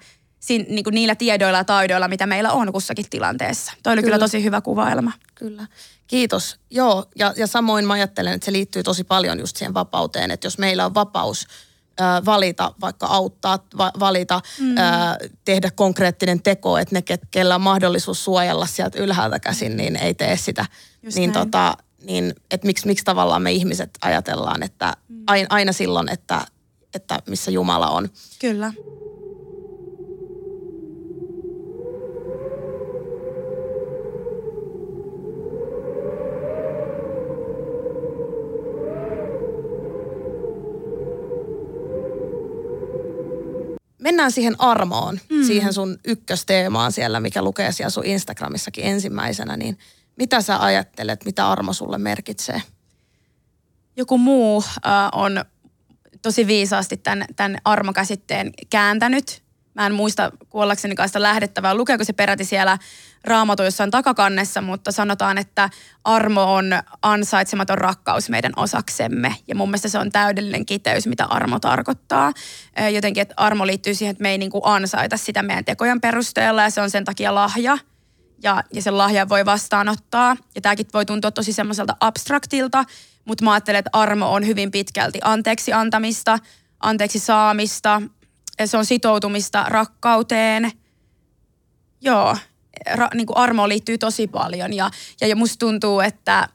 [0.47, 3.73] sin, niin kuin niillä tiedoilla ja taidoilla, mitä meillä on kussakin tilanteessa.
[3.83, 5.13] Toi oli kyllä, kyllä tosi hyvä kuvailma.
[5.35, 5.67] Kyllä.
[6.07, 6.57] Kiitos.
[6.71, 10.47] Joo, ja, ja samoin mä ajattelen, että se liittyy tosi paljon just siihen vapauteen, että
[10.47, 11.47] jos meillä on vapaus
[12.25, 14.77] valita, vaikka auttaa, va, valita, mm.
[14.77, 20.15] ää, tehdä konkreettinen teko, että ne, kellä on mahdollisuus suojella sieltä ylhäältä käsin, niin ei
[20.15, 20.67] tee sitä.
[21.03, 25.23] Just niin, tota, niin että miksi, miksi tavallaan me ihmiset ajatellaan, että mm.
[25.27, 26.47] aina, aina silloin, että,
[26.95, 28.09] että missä Jumala on.
[28.41, 28.73] Kyllä.
[44.07, 45.45] Mennään siihen armoon, mm.
[45.45, 49.79] siihen sun ykkösteemaan siellä, mikä lukee siellä sun Instagramissakin ensimmäisenä, niin
[50.16, 52.62] mitä sä ajattelet, mitä armo sulle merkitsee?
[53.97, 55.45] Joku muu äh, on
[56.23, 59.42] tosi viisaasti tämän, tämän armokäsitteen kääntänyt
[59.77, 62.79] Mä en muista kuollakseni kanssa lähdettävää, lukeeko se peräti siellä
[63.25, 65.71] raamatu jossain takakannessa, mutta sanotaan, että
[66.05, 66.71] armo on
[67.03, 69.37] ansaitsematon rakkaus meidän osaksemme.
[69.49, 72.33] Ja mun mielestä se on täydellinen kiteys, mitä armo tarkoittaa.
[72.93, 76.62] Jotenkin, että armo liittyy siihen, että me ei niin kuin ansaita sitä meidän tekojen perusteella
[76.62, 77.79] ja se on sen takia lahja.
[78.43, 80.37] Ja, ja sen lahjan voi vastaanottaa.
[80.55, 82.85] Ja tämäkin voi tuntua tosi semmoiselta abstraktilta,
[83.25, 86.39] mutta mä ajattelen, että armo on hyvin pitkälti anteeksi antamista,
[86.81, 88.03] anteeksi saamista,
[88.64, 90.73] se on sitoutumista rakkauteen.
[92.01, 92.37] Joo,
[92.95, 94.90] ra, niin kuin armoon liittyy tosi paljon ja,
[95.21, 96.49] ja musta tuntuu, että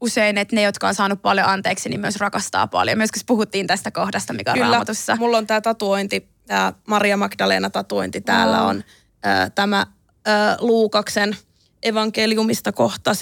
[0.00, 2.98] usein, että ne, jotka on saanut paljon anteeksi, niin myös rakastaa paljon.
[2.98, 4.70] Myös puhuttiin tästä kohdasta, mikä on Kyllä.
[4.70, 5.16] raamatussa.
[5.16, 8.20] mulla on tämä tatuointi, tämä Maria Magdalena tatuointi.
[8.20, 8.84] Täällä on
[9.26, 9.80] äh, tämä
[10.28, 11.36] äh, Luukaksen
[11.82, 13.12] evankeliumista kohta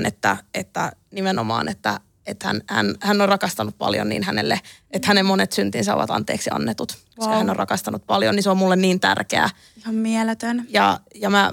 [0.00, 4.60] 7.47, että, että nimenomaan, että että hän, hän, hän on rakastanut paljon niin hänelle,
[4.90, 6.92] että hänen monet syntinsä ovat anteeksi annetut.
[6.92, 7.16] Wow.
[7.16, 9.50] Koska hän on rakastanut paljon, niin se on mulle niin tärkeää.
[9.76, 10.66] Ihan mieletön.
[10.68, 11.52] Ja, ja mä,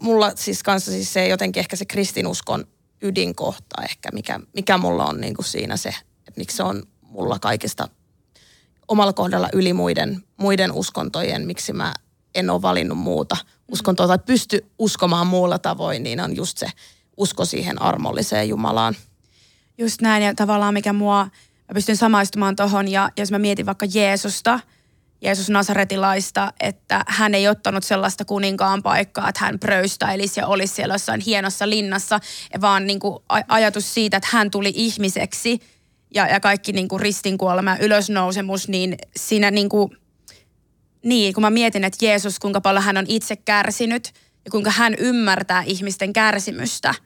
[0.00, 2.64] mulla siis kanssa siis se jotenkin ehkä se kristinuskon
[3.02, 5.88] ydinkohta ehkä, mikä, mikä mulla on niin kuin siinä se,
[6.28, 7.88] että miksi se on mulla kaikista
[8.88, 11.94] omalla kohdalla yli muiden, muiden uskontojen, miksi mä
[12.34, 13.36] en ole valinnut muuta
[13.72, 16.66] uskontoa tai pysty uskomaan muulla tavoin, niin on just se
[17.16, 18.96] usko siihen armolliseen Jumalaan.
[19.78, 21.24] Just näin ja tavallaan mikä mua,
[21.68, 24.60] mä pystyn samaistumaan tohon ja jos mä mietin vaikka Jeesusta,
[25.20, 30.94] Jeesus Nasaretilaista, että hän ei ottanut sellaista kuninkaan paikkaa, että hän pröystäilisi ja olisi siellä
[30.94, 32.20] jossain hienossa linnassa,
[32.60, 35.60] vaan niin kuin ajatus siitä, että hän tuli ihmiseksi
[36.14, 39.90] ja, ja kaikki niin kuin ristinkuolema ja ylösnousemus, niin siinä niin kuin,
[41.04, 44.12] niin kun mä mietin, että Jeesus, kuinka paljon hän on itse kärsinyt
[44.44, 46.94] ja kuinka hän ymmärtää ihmisten kärsimystä–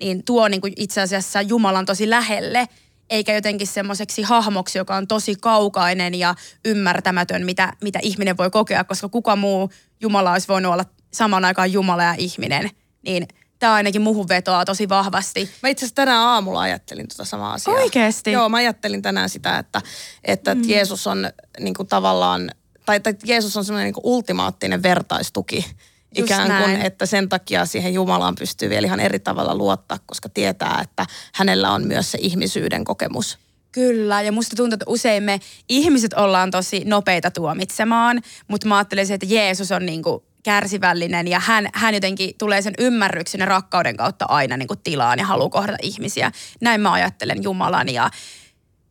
[0.00, 2.68] niin tuo niin kuin itse asiassa Jumalan tosi lähelle,
[3.10, 6.34] eikä jotenkin semmoiseksi hahmoksi, joka on tosi kaukainen ja
[6.64, 10.84] ymmärtämätön, mitä, mitä ihminen voi kokea, koska kuka muu Jumala olisi voinut olla
[11.14, 12.70] saman aikaan Jumala ja ihminen.
[13.02, 15.50] Niin tämä ainakin muhun vetoaa tosi vahvasti.
[15.62, 17.76] Mä itse asiassa tänään aamulla ajattelin tuota samaa asiaa.
[17.76, 18.32] Oikeesti?
[18.32, 19.82] Joo, mä ajattelin tänään sitä, että,
[20.24, 20.62] että mm.
[20.68, 21.30] Jeesus on
[21.60, 22.50] niin kuin tavallaan,
[22.86, 25.66] tai, tai Jeesus on semmoinen niin ultimaattinen vertaistuki
[26.14, 26.86] ikään kuin, näin.
[26.86, 31.70] että sen takia siihen Jumalaan pystyy vielä ihan eri tavalla luottaa, koska tietää, että hänellä
[31.70, 33.38] on myös se ihmisyyden kokemus.
[33.72, 39.14] Kyllä, ja musta tuntuu, että usein me ihmiset ollaan tosi nopeita tuomitsemaan, mutta mä ajattelisin,
[39.14, 44.24] että Jeesus on niinku kärsivällinen ja hän, hän jotenkin tulee sen ymmärryksen ja rakkauden kautta
[44.28, 46.32] aina niinku tilaan ja haluaa kohdata ihmisiä.
[46.60, 48.10] Näin mä ajattelen Jumalan ja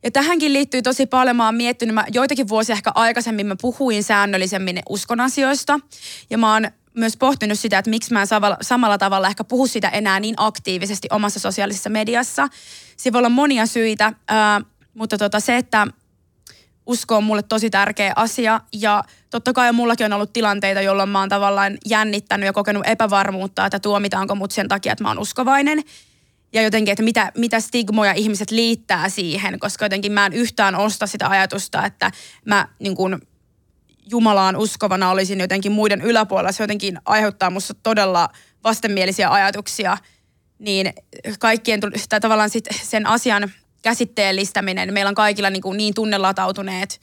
[0.02, 4.02] ja tähänkin liittyy tosi paljon, mä oon miettinyt, mä joitakin vuosia ehkä aikaisemmin mä puhuin
[4.02, 5.80] säännöllisemmin uskon asioista.
[6.30, 8.28] Ja mä oon myös pohtinut sitä, että miksi mä en
[8.60, 12.48] samalla tavalla ehkä puhu sitä enää niin aktiivisesti omassa sosiaalisessa mediassa.
[12.96, 14.60] Siinä voi olla monia syitä, ää,
[14.94, 15.86] mutta tota se, että
[16.86, 21.20] usko on mulle tosi tärkeä asia ja totta kai mullakin on ollut tilanteita, jolloin mä
[21.20, 25.82] oon tavallaan jännittänyt ja kokenut epävarmuutta, että tuomitaanko mut sen takia, että mä oon uskovainen.
[26.52, 31.06] Ja jotenkin, että mitä, mitä stigmoja ihmiset liittää siihen, koska jotenkin mä en yhtään osta
[31.06, 32.10] sitä ajatusta, että
[32.44, 33.20] mä niin kun,
[34.10, 38.28] Jumalaan uskovana olisin jotenkin muiden yläpuolella, se jotenkin aiheuttaa musta todella
[38.64, 39.96] vastenmielisiä ajatuksia,
[40.58, 40.92] niin
[41.38, 47.00] kaikkien, tai tavallaan sit sen asian käsitteellistäminen, meillä on kaikilla niin, kuin niin tunnelatautuneet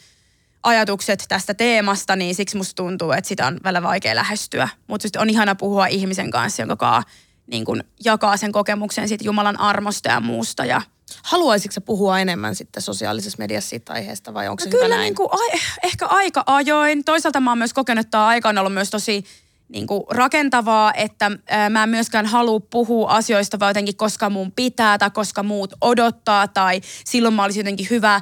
[0.64, 4.70] ajatukset tästä teemasta, niin siksi musta tuntuu, että sitä on välillä vaikea lähestyä.
[4.88, 7.04] Mutta on ihana puhua ihmisen kanssa, jonka
[7.48, 10.82] niin kuin jakaa sen kokemuksen sit Jumalan armosta ja muusta ja–
[11.24, 15.06] Haluaisitko puhua enemmän sitten sosiaalisessa mediassa siitä aiheesta vai onko se no hyvä kyllä näin?
[15.06, 17.04] Niin kuin, ai, ehkä aika ajoin.
[17.04, 19.24] Toisaalta mä oon myös kokenut, että tämä aika on ollut myös tosi
[19.70, 24.52] niin kuin rakentavaa, että ää, mä en myöskään halua puhua asioista vaan jotenkin koska mun
[24.52, 28.22] pitää tai koska muut odottaa tai silloin mä olisin jotenkin hyvä ä,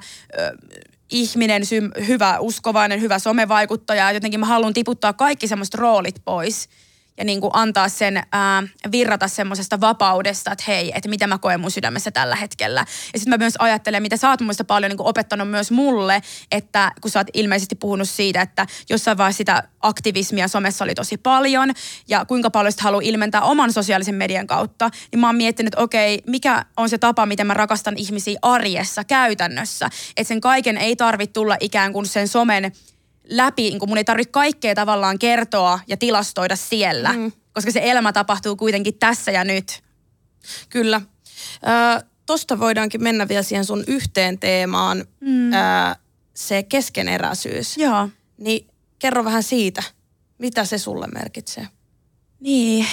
[1.10, 4.12] ihminen, sy- hyvä uskovainen, hyvä somevaikuttaja.
[4.12, 6.70] Jotenkin mä haluan tiputtaa kaikki semmoiset roolit pois
[7.17, 11.60] ja niin kuin antaa sen ää, virrata semmoisesta vapaudesta, että hei, että mitä mä koen
[11.60, 12.86] mun sydämessä tällä hetkellä.
[13.13, 16.21] Ja sitten mä myös ajattelen, mitä sä oot mun paljon niin kuin opettanut myös mulle,
[16.52, 21.17] että kun sä oot ilmeisesti puhunut siitä, että jossain vaiheessa sitä aktivismia somessa oli tosi
[21.17, 21.71] paljon
[22.08, 25.84] ja kuinka paljon sitä haluaa ilmentää oman sosiaalisen median kautta, niin mä oon miettinyt, että
[25.84, 29.89] okei, mikä on se tapa, miten mä rakastan ihmisiä arjessa, käytännössä.
[30.17, 32.71] Että sen kaiken ei tarvitse tulla ikään kuin sen somen
[33.30, 37.32] läpi, niin kun mun ei tarvitse kaikkea tavallaan kertoa ja tilastoida siellä, mm.
[37.54, 39.84] koska se elämä tapahtuu kuitenkin tässä ja nyt.
[40.70, 41.02] Kyllä.
[41.98, 45.54] Ö, tosta voidaankin mennä vielä siihen sun yhteen teemaan, mm.
[45.54, 45.56] ö,
[46.34, 47.78] se keskeneräisyys.
[47.78, 48.10] Joo.
[48.38, 48.68] Niin
[49.00, 49.84] kerro vähän siitä,
[50.38, 51.68] mitä se sulle merkitsee?
[52.40, 52.86] Niin.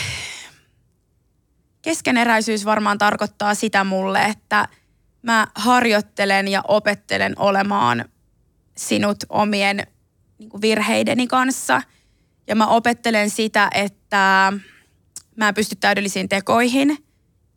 [1.83, 4.69] Keskeneräisyys varmaan tarkoittaa sitä mulle, että
[5.23, 8.05] mä harjoittelen ja opettelen olemaan
[8.77, 9.87] sinut omien
[10.41, 11.83] niin kuin virheideni kanssa.
[12.47, 14.53] Ja mä opettelen sitä, että
[15.37, 17.05] mä en pysty täydellisiin tekoihin,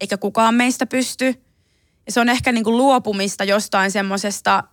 [0.02, 1.26] eikä kukaan meistä pysty.
[2.06, 4.63] Ja se on ehkä niin kuin luopumista jostain semmoisesta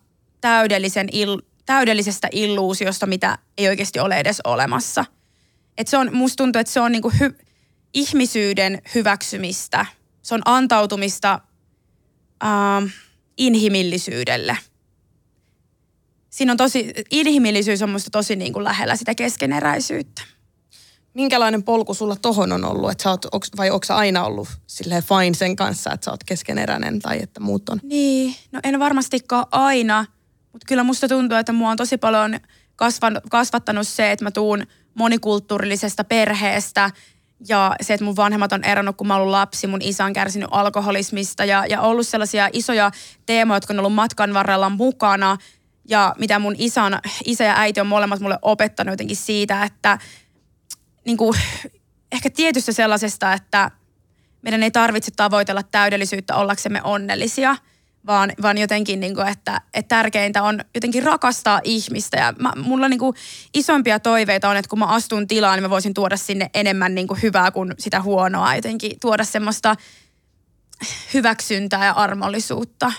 [0.41, 5.05] täydellisen il, täydellisestä illuusiosta, mitä ei oikeasti ole edes olemassa.
[5.79, 7.39] Et se on, musta tuntuu, että se on niin kuin hy,
[7.95, 9.87] ihmisyyden hyväksymistä.
[10.23, 11.41] Se on antautumista
[12.45, 12.93] äh,
[13.37, 14.59] inhimillisyydelle–
[16.31, 20.23] siinä on tosi, inhimillisyys on musta tosi niin kuin lähellä sitä keskeneräisyyttä.
[21.15, 22.91] Minkälainen polku sulla tohon on ollut?
[22.91, 26.25] Että sä oot, vai onko sä aina ollut silleen fine sen kanssa, että sä oot
[26.25, 27.81] keskeneräinen tai että muut on?
[27.83, 30.07] Niin, no en varmastikaan aina,
[30.53, 32.41] mutta kyllä musta tuntuu, että mua on tosi paljon
[32.77, 34.63] kasvan, kasvattanut se, että mä tuun
[34.95, 36.91] monikulttuurillisesta perheestä
[37.49, 40.13] ja se, että mun vanhemmat on eronnut, kun mä oon ollut lapsi, mun isä on
[40.13, 42.91] kärsinyt alkoholismista ja, ja ollut sellaisia isoja
[43.27, 45.37] teemoja, jotka on ollut matkan varrella mukana–
[45.91, 49.99] ja mitä mun isän, isä ja äiti on molemmat mulle opettanut jotenkin siitä, että
[51.05, 51.39] niin kuin,
[52.13, 53.71] ehkä tietystä sellaisesta, että
[54.43, 57.57] meidän ei tarvitse tavoitella täydellisyyttä ollaksemme onnellisia,
[58.07, 62.17] vaan, vaan jotenkin, niin kuin, että, että tärkeintä on jotenkin rakastaa ihmistä.
[62.17, 63.17] Ja mä, mulla niin kuin,
[63.55, 67.07] isompia toiveita on, että kun mä astun tilaan, niin mä voisin tuoda sinne enemmän niin
[67.07, 68.55] kuin, hyvää kuin sitä huonoa.
[68.55, 69.77] Jotenkin tuoda semmoista
[71.15, 72.93] hyväksyntää ja armollisuutta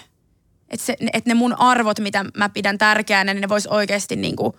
[0.72, 4.36] että, se, että ne mun arvot, mitä mä pidän tärkeänä, niin ne vois oikeasti niin
[4.36, 4.54] kuin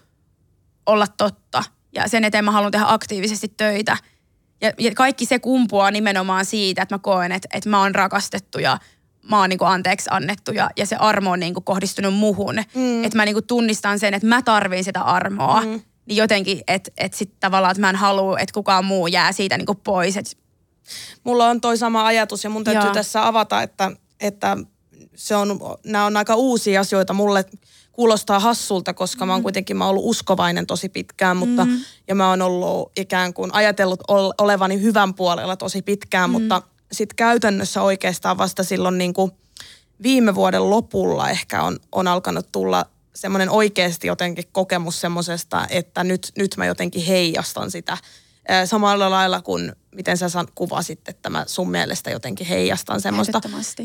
[0.87, 1.65] olla totta.
[1.95, 3.97] Ja sen eteen mä haluan tehdä aktiivisesti töitä.
[4.61, 8.59] Ja, ja kaikki se kumpuaa nimenomaan siitä, että mä koen, että, että mä oon rakastettu
[8.59, 8.79] ja
[9.31, 12.55] mä oon niin kuin anteeksi annettu ja, ja se armo on niin kuin kohdistunut muhun.
[12.75, 13.05] Mm.
[13.05, 15.61] Että mä niin kuin tunnistan sen, että mä tarviin sitä armoa.
[15.61, 15.81] Mm.
[16.07, 19.59] Niin jotenkin, että, että sitten tavallaan, että mä en halua, että kukaan muu jää siitä
[19.59, 20.17] niin kuin pois.
[20.17, 20.39] Et...
[21.25, 22.95] Mulla on toi sama ajatus ja mun täytyy Joo.
[22.95, 24.57] tässä avata, että, että
[25.15, 27.45] se on, nämä on aika uusia asioita mulle
[27.93, 29.43] kuulostaa hassulta, koska mä oon mm.
[29.43, 31.85] kuitenkin mä oon ollut uskovainen tosi pitkään, mutta mm-hmm.
[32.09, 34.01] ja mä oon ollut ikään kuin ajatellut
[34.39, 36.43] olevani hyvän puolella tosi pitkään, mm-hmm.
[36.43, 39.33] mutta sitten käytännössä oikeastaan vasta silloin niin kuin
[40.03, 46.33] viime vuoden lopulla ehkä on, on alkanut tulla semmoinen oikeasti jotenkin kokemus semmoisesta, että nyt,
[46.39, 47.99] nyt mä jotenkin heijastan sitä
[48.65, 53.41] samalla lailla kuin miten sä kuvasit, että mä sun mielestä jotenkin heijastan semmoista.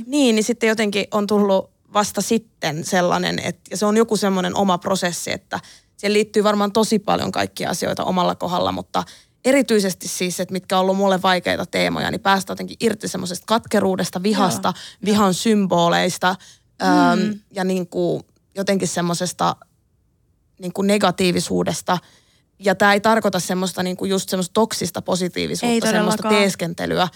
[0.05, 4.55] Niin, niin sitten jotenkin on tullut vasta sitten sellainen, että ja se on joku semmoinen
[4.55, 5.59] oma prosessi, että
[5.97, 9.03] siihen liittyy varmaan tosi paljon kaikkia asioita omalla kohdalla, mutta
[9.45, 14.23] erityisesti siis, että mitkä on ollut mulle vaikeita teemoja, niin päästä jotenkin irti semmoisesta katkeruudesta,
[14.23, 15.05] vihasta, Joo.
[15.05, 16.35] vihan symboleista
[16.81, 16.87] mm.
[16.87, 18.23] äm, ja niin kuin
[18.55, 19.55] jotenkin semmoisesta
[20.59, 21.97] niin kuin negatiivisuudesta–
[22.59, 27.07] ja tämä ei tarkoita semmoista niinku just semmoista toksista positiivisuutta, semmoista teeskentelyä,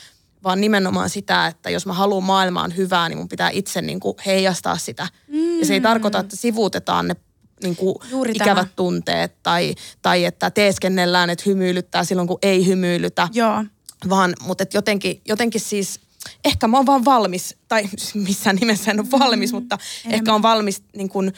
[0.44, 4.78] vaan nimenomaan sitä, että jos mä haluan maailmaan hyvää, niin mun pitää itse niinku heijastaa
[4.78, 5.08] sitä.
[5.28, 5.60] Mm.
[5.60, 5.84] Ja se ei mm.
[5.84, 7.16] tarkoita, että sivuutetaan ne
[7.64, 8.02] niinku
[8.34, 8.76] ikävät tämä.
[8.76, 13.28] tunteet tai, tai että teeskennellään, että hymyilyttää silloin, kun ei hymyilytä.
[13.34, 13.64] Joo.
[14.10, 16.00] Vaan, mutta et jotenkin, jotenkin siis,
[16.46, 17.84] ehkä mä oon vaan valmis, tai
[18.28, 19.58] missään nimessä en ole valmis, mm.
[19.58, 20.16] mutta Enemmän.
[20.16, 21.32] ehkä on valmis niin kun,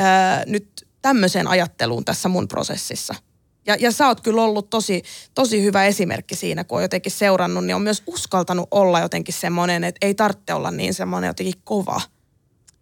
[0.00, 3.14] äh, nyt tämmöiseen ajatteluun tässä mun prosessissa.
[3.66, 5.02] Ja, ja sä oot kyllä ollut tosi,
[5.34, 9.84] tosi hyvä esimerkki siinä, kun on jotenkin seurannut, niin on myös uskaltanut olla jotenkin semmoinen,
[9.84, 12.00] että ei tarvitse olla niin semmoinen jotenkin kova.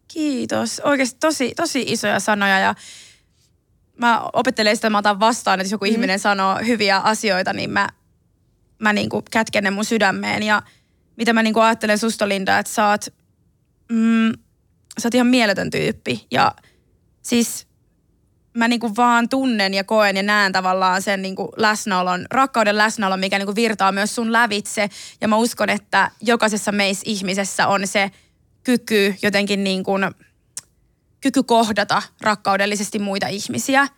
[0.09, 0.81] Kiitos.
[0.85, 2.75] Oikeasti tosi, tosi isoja sanoja ja
[3.97, 5.91] mä opettelen sitä, mä otan vastaan, että jos joku mm.
[5.91, 7.89] ihminen sanoo hyviä asioita, niin mä,
[8.79, 10.43] mä niinku kätken ne mun sydämeen.
[10.43, 10.63] Ja
[11.17, 13.07] mitä mä niinku ajattelen susta, Linda, että sä oot,
[13.93, 14.33] mm,
[14.99, 16.27] sä oot ihan mieletön tyyppi.
[16.31, 16.55] Ja
[17.23, 17.67] siis
[18.55, 23.39] mä niinku vaan tunnen ja koen ja näen tavallaan sen niinku läsnäolon, rakkauden läsnäolon, mikä
[23.39, 24.89] niinku virtaa myös sun lävitse.
[25.21, 28.11] Ja mä uskon, että jokaisessa meissä ihmisessä on se
[28.65, 29.85] kyky jotenkin niin
[31.21, 33.89] kyky kohdata rakkaudellisesti muita ihmisiä,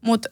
[0.00, 0.28] mutta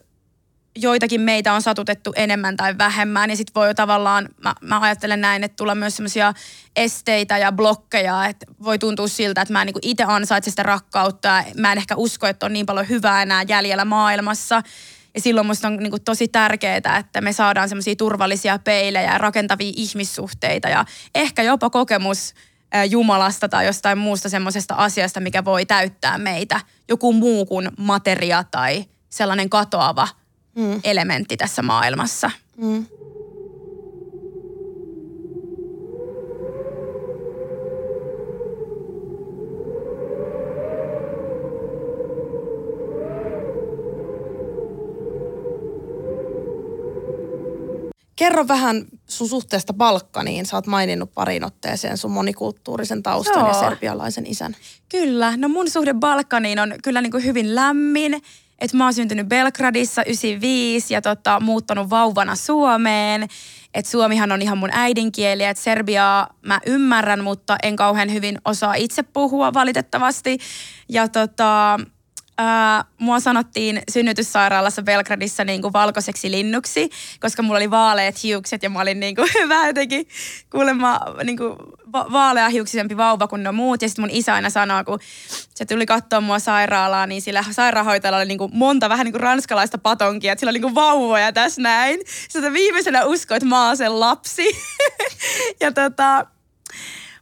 [0.75, 5.43] joitakin meitä on satutettu enemmän tai vähemmän ja sitten voi tavallaan, mä, mä ajattelen näin,
[5.43, 6.33] että tulla myös semmoisia
[6.75, 11.27] esteitä ja blokkeja, että voi tuntua siltä, että mä en niin itse ansaitse sitä rakkautta
[11.27, 14.61] ja mä en ehkä usko, että on niin paljon hyvää enää jäljellä maailmassa.
[15.15, 19.17] Ja silloin musta on niin kuin tosi tärkeää, että me saadaan semmoisia turvallisia peilejä ja
[19.17, 20.85] rakentavia ihmissuhteita ja
[21.15, 22.33] ehkä jopa kokemus
[22.89, 26.61] Jumalasta tai jostain muusta semmoisesta asiasta, mikä voi täyttää meitä.
[26.89, 30.07] Joku muu kuin materia tai sellainen katoava
[30.55, 30.79] mm.
[30.83, 32.31] elementti tässä maailmassa.
[32.57, 32.85] Mm.
[48.15, 50.45] Kerro vähän sun suhteesta Balkaniin.
[50.45, 53.47] Sä oot maininnut parin otteeseen sun monikulttuurisen taustan Joo.
[53.47, 54.55] ja serbialaisen isän.
[54.89, 55.37] Kyllä.
[55.37, 58.21] No mun suhde Balkaniin on kyllä niin kuin hyvin lämmin.
[58.59, 63.27] Et mä oon syntynyt Belgradissa 95 ja tota, muuttanut vauvana Suomeen.
[63.73, 68.73] Et suomihan on ihan mun äidinkieli, että Serbiaa mä ymmärrän, mutta en kauhean hyvin osaa
[68.73, 70.37] itse puhua valitettavasti.
[70.89, 71.79] Ja tota,
[72.97, 78.81] Mua sanottiin synnytyssairaalassa Belgradissa niin kuin valkoiseksi linnuksi, koska mulla oli vaaleat hiukset ja mä
[78.81, 80.07] olin niin kuin, vähän jotenkin
[80.49, 81.55] kuulemma niin kuin,
[81.93, 83.81] va- vaaleahiuksisempi vauva kuin ne muut.
[83.81, 84.99] Ja sitten mun isä aina sanoo, kun
[85.55, 89.21] se tuli katsoa mua sairaalaa, niin sillä sairaanhoitajalla oli niin kuin monta vähän niin kuin
[89.21, 91.99] ranskalaista patonkia, että sillä oli niin kuin vauvoja tässä näin.
[92.29, 94.45] Sitten viimeisenä uskoi, että mä oon sen lapsi.
[95.61, 96.25] ja tota,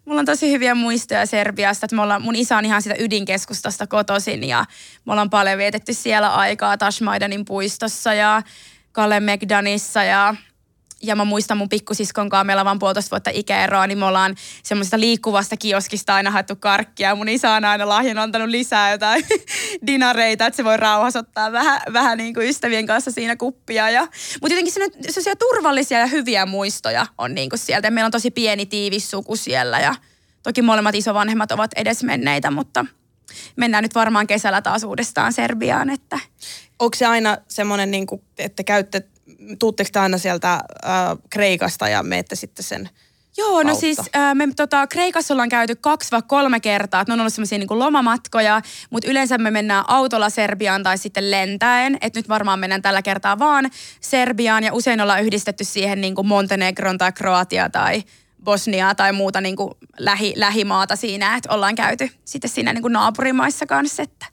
[0.05, 3.87] mulla on tosi hyviä muistoja Serbiasta, että me ollaan, mun isä on ihan sitä ydinkeskustasta
[3.87, 4.65] kotoisin ja
[5.05, 8.41] me ollaan paljon vietetty siellä aikaa Tashmaidanin puistossa ja
[8.91, 10.35] Kalle Megdanissa ja
[11.03, 14.35] ja mä muistan mun pikkusiskon kanssa, meillä on vaan puolitoista vuotta ikäeroa, niin me ollaan
[14.63, 17.15] semmoisesta liikkuvasta kioskista aina haettu karkkia.
[17.15, 19.25] Mun isä on aina lahjan antanut lisää jotain
[19.87, 23.89] dinareita, että se voi rauhassa ottaa vähän, vähän niin kuin ystävien kanssa siinä kuppia.
[23.89, 24.01] Ja,
[24.41, 27.87] mutta jotenkin sellaisia turvallisia ja hyviä muistoja on niin kuin sieltä.
[27.87, 29.95] Ja meillä on tosi pieni tiivis suku siellä ja
[30.43, 32.85] toki molemmat isovanhemmat ovat edesmenneitä, mutta
[33.55, 35.89] mennään nyt varmaan kesällä taas uudestaan Serbiaan.
[35.89, 36.19] Että.
[36.79, 39.07] Onko se aina semmoinen, niin kuin, että käytte
[39.59, 40.61] tuutteko te aina sieltä äh,
[41.29, 42.89] Kreikasta ja meette sitten sen
[43.37, 43.79] Joo, no kautta.
[43.79, 47.33] siis äh, me tota, Kreikassa ollaan käyty kaksi vai kolme kertaa, että ne on ollut
[47.33, 52.59] semmoisia niin lomamatkoja, mutta yleensä me mennään autolla Serbiaan tai sitten lentäen, että nyt varmaan
[52.59, 57.69] mennään tällä kertaa vaan Serbiaan ja usein ollaan yhdistetty siihen niin kuin Montenegron tai Kroatia
[57.69, 58.03] tai
[58.43, 62.93] Bosnia tai muuta niin kuin lähi, lähimaata siinä, että ollaan käyty sitten siinä niin kuin
[62.93, 64.25] naapurimaissa kanssa, että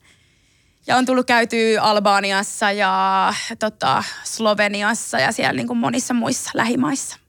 [0.86, 7.19] ja on tullut käytyä Albaniassa ja tota, Sloveniassa ja siellä niin kuin monissa muissa lähimaissa.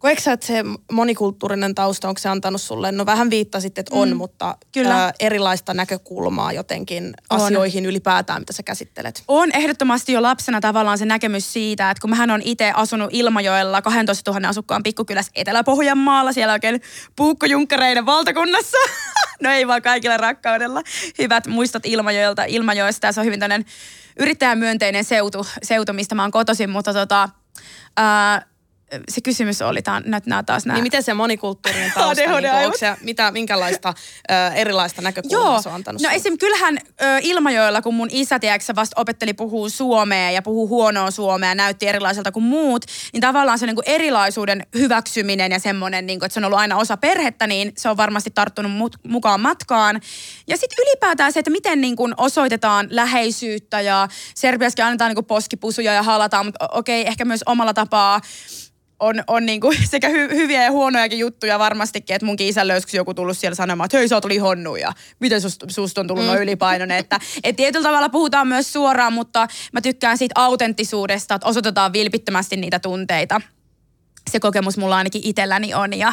[0.00, 4.08] Koetko sä, että se monikulttuurinen tausta, onko se antanut sulle, no vähän viittasit, että on,
[4.08, 4.94] mm, mutta kyllä.
[4.94, 7.40] Ää, erilaista näkökulmaa jotenkin on.
[7.40, 9.22] asioihin ylipäätään, mitä sä käsittelet?
[9.28, 13.82] On ehdottomasti jo lapsena tavallaan se näkemys siitä, että kun mähän on itse asunut Ilmajoella
[13.82, 16.80] 12 000 asukkaan pikkukylässä Etelä-Pohjanmaalla, siellä oikein
[17.16, 18.76] puukkojunkkareiden valtakunnassa.
[19.42, 20.82] no ei vaan kaikilla rakkaudella.
[21.18, 23.64] Hyvät muistot Ilmajoelta, Ilmajoesta ja se on hyvin tämmöinen
[24.18, 27.28] yrittäjämyönteinen seutu, seutu, mistä mä oon kotoisin, mutta tota,
[27.96, 28.49] ää,
[29.08, 30.74] se kysymys oli, tää, nyt nämä taas nämä.
[30.76, 33.94] Niin miten se monikulttuurinen tausta, niin kuin, onko se mitä, minkälaista
[34.30, 35.62] ö, erilaista näkökulmaa Joo.
[35.62, 36.38] se on antanut No esim.
[36.38, 41.48] kyllähän ö, Ilmajoella, kun mun isä tiedätkö, vasta opetteli puhuu suomea ja puhuu huonoa suomea
[41.48, 46.18] ja näytti erilaiselta kuin muut, niin tavallaan se niin kuin erilaisuuden hyväksyminen ja semmoinen, niin
[46.18, 49.40] kuin, että se on ollut aina osa perhettä, niin se on varmasti tarttunut mut, mukaan
[49.40, 50.00] matkaan.
[50.48, 55.26] Ja sitten ylipäätään se, että miten niin kuin osoitetaan läheisyyttä ja Serbiaskin annetaan niin kuin
[55.26, 58.20] poskipusuja ja halataan, mutta okei, ehkä myös omalla tapaa
[59.00, 63.14] on, on niinku sekä hy, hyviä ja huonojakin juttuja varmastikin, että munkin isä löysi joku
[63.14, 66.42] tullut siellä sanomaan, että hei sä oot honnu ja miten susta, susta on tullut mm.
[66.42, 66.98] ylipainoinen.
[66.98, 72.56] Että et tietyllä tavalla puhutaan myös suoraan, mutta mä tykkään siitä autenttisuudesta, että osoitetaan vilpittömästi
[72.56, 73.40] niitä tunteita.
[74.30, 76.12] Se kokemus mulla ainakin itselläni on ja,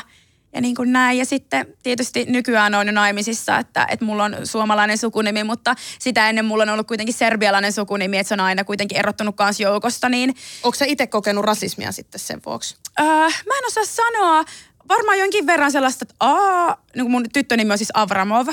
[0.58, 1.18] ja niin kuin näin.
[1.18, 6.30] Ja sitten tietysti nykyään on jo naimisissa, että, että mulla on suomalainen sukunimi, mutta sitä
[6.30, 10.10] ennen mulla on ollut kuitenkin serbialainen sukunimi, että se on aina kuitenkin erottunut kanssa joukosta.
[10.10, 10.36] Niin...
[10.64, 12.76] Onko se itse kokenut rasismia sitten sen vuoksi?
[13.00, 14.44] Öö, mä en osaa sanoa.
[14.90, 18.48] Varmaan jonkin verran sellaista, että aa, niin mun tyttönimi on siis Avramov.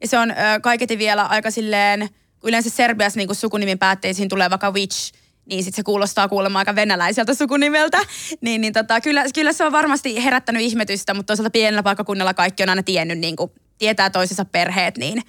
[0.00, 2.08] Ja se on öö, kaiketi vielä aika silleen,
[2.44, 5.14] yleensä Serbiassa niin sukunimin päätteisiin tulee vaikka witch–
[5.46, 7.98] niin sitten se kuulostaa kuulemma aika venäläiseltä sukunimeltä.
[8.40, 12.62] Niin, niin tota, kyllä, kyllä se on varmasti herättänyt ihmetystä, mutta toisaalta pienellä paikkakunnalla kaikki
[12.62, 15.22] on aina tiennyt, niin kuin, tietää toisensa perheet, niin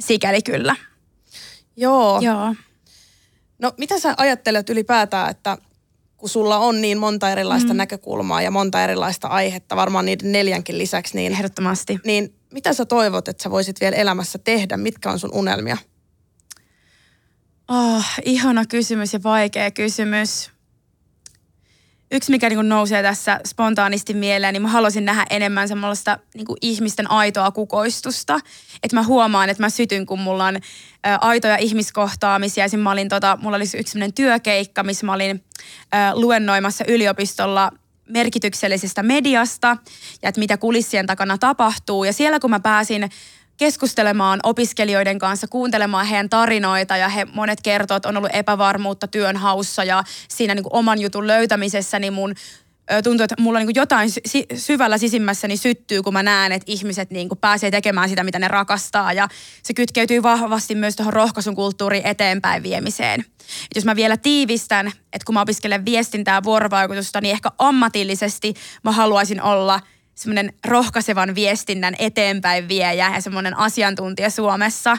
[0.00, 0.76] sikäli kyllä.
[1.76, 2.20] Joo.
[2.20, 2.54] Joo.
[3.58, 5.58] No mitä sä ajattelet ylipäätään, että
[6.16, 7.76] kun sulla on niin monta erilaista mm.
[7.76, 11.98] näkökulmaa ja monta erilaista aihetta, varmaan niiden neljänkin lisäksi, niin, Ehdottomasti.
[12.04, 14.76] niin mitä sä toivot, että sä voisit vielä elämässä tehdä?
[14.76, 15.76] Mitkä on sun unelmia?
[17.72, 20.50] Oh, ihana kysymys ja vaikea kysymys.
[22.10, 27.10] Yksi, mikä niin nousee tässä spontaanisti mieleen, niin mä haluaisin nähdä enemmän semmoista niin ihmisten
[27.10, 28.40] aitoa kukoistusta.
[28.82, 30.60] Että mä huomaan, että mä sytyn, kun mulla on ä,
[31.20, 32.64] aitoja ihmiskohtaamisia.
[32.64, 35.44] Esimerkiksi mä olin, tota, mulla oli yksi semmoinen työkeikka, missä mä olin
[35.94, 37.72] ä, luennoimassa yliopistolla
[38.08, 39.76] merkityksellisestä mediasta
[40.22, 42.04] ja että mitä kulissien takana tapahtuu.
[42.04, 43.10] Ja siellä kun mä pääsin
[43.60, 49.36] keskustelemaan opiskelijoiden kanssa, kuuntelemaan heidän tarinoita ja he monet kertoo, että on ollut epävarmuutta työn
[49.36, 52.34] haussa ja siinä niin kuin oman jutun löytämisessä, niin mun
[53.04, 57.28] tuntuu, että mulla niin jotain sy- syvällä sisimmässäni syttyy, kun mä näen, että ihmiset niin
[57.40, 59.12] pääsee tekemään sitä, mitä ne rakastaa.
[59.12, 59.28] Ja
[59.62, 63.20] se kytkeytyy vahvasti myös tuohon rohkaisun kulttuuriin eteenpäin viemiseen.
[63.20, 68.54] Et jos mä vielä tiivistän, että kun mä opiskelen viestintää ja vuorovaikutusta, niin ehkä ammatillisesti
[68.84, 69.80] mä haluaisin olla–
[70.20, 74.98] semmoinen rohkaisevan viestinnän eteenpäin viejä ja semmoinen asiantuntija Suomessa.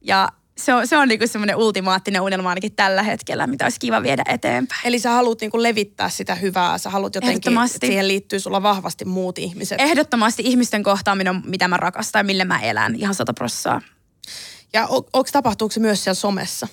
[0.00, 4.02] Ja se on, se on niinku semmoinen ultimaattinen unelma ainakin tällä hetkellä, mitä olisi kiva
[4.02, 4.80] viedä eteenpäin.
[4.84, 9.04] Eli sä haluat niinku levittää sitä hyvää, sä haluat jotenkin, että siihen liittyy sulla vahvasti
[9.04, 9.80] muut ihmiset.
[9.80, 13.80] Ehdottomasti ihmisten kohtaaminen on mitä mä rakastan ja millä mä elän, ihan sata prossaa.
[14.72, 16.68] Ja on, onko tapahtuuko se myös siellä somessa?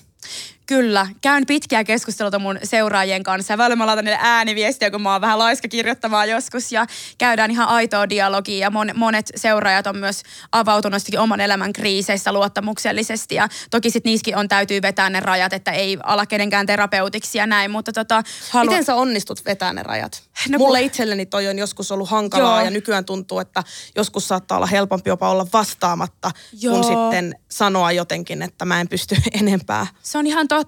[0.65, 5.11] Kyllä, käyn pitkiä keskusteluita mun seuraajien kanssa ja välillä mä laitan niille ääniviestiä, kun mä
[5.11, 6.85] oon vähän laiska kirjoittamaan joskus ja
[7.17, 13.35] käydään ihan aitoa dialogia ja mon, monet seuraajat on myös avautunut oman elämän kriiseistä luottamuksellisesti
[13.35, 17.47] ja toki sit niissäkin on täytyy vetää ne rajat, että ei ala kenenkään terapeutiksi ja
[17.47, 18.23] näin, mutta tota...
[18.49, 18.69] Halu...
[18.69, 20.23] Miten sä onnistut vetää ne rajat?
[20.49, 20.85] No, Mulle kun...
[20.85, 22.65] itselleni toi on joskus ollut hankalaa Joo.
[22.65, 23.63] ja nykyään tuntuu, että
[23.95, 26.31] joskus saattaa olla helpompi jopa olla vastaamatta,
[26.61, 26.75] Joo.
[26.75, 29.87] kun sitten sanoa jotenkin, että mä en pysty enempää.
[30.03, 30.60] Se on ihan totta.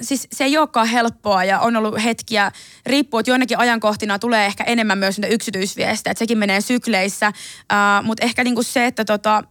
[0.00, 2.52] Siis se ei olekaan helppoa ja on ollut hetkiä,
[2.86, 7.28] riippuu, että joinakin ajankohtina tulee ehkä enemmän myös niitä yksityisviestejä, että sekin menee sykleissä.
[7.28, 9.44] Uh, Mutta ehkä niinku se, että tota,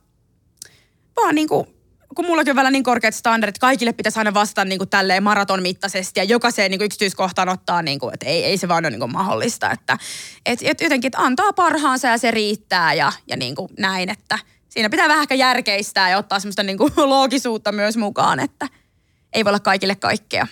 [1.15, 1.67] vaan niinku,
[2.15, 6.19] kun mullakin on vielä niin korkeat standardit, kaikille pitäisi aina vastata niin kuin tälleen maratonmittaisesti
[6.19, 8.99] ja jokaiseen niin kuin yksityiskohtaan ottaa, niin kuin, että ei, ei se vaan ole niin
[8.99, 9.71] kuin mahdollista.
[9.71, 9.97] Että,
[10.45, 14.39] et, et jotenkin että antaa parhaansa ja se riittää ja, ja niin kuin näin, että
[14.69, 18.67] siinä pitää vähän järkeistää ja ottaa semmoista niin kuin loogisuutta myös mukaan, että–
[19.33, 20.47] ei voi olla kaikille kaikkea.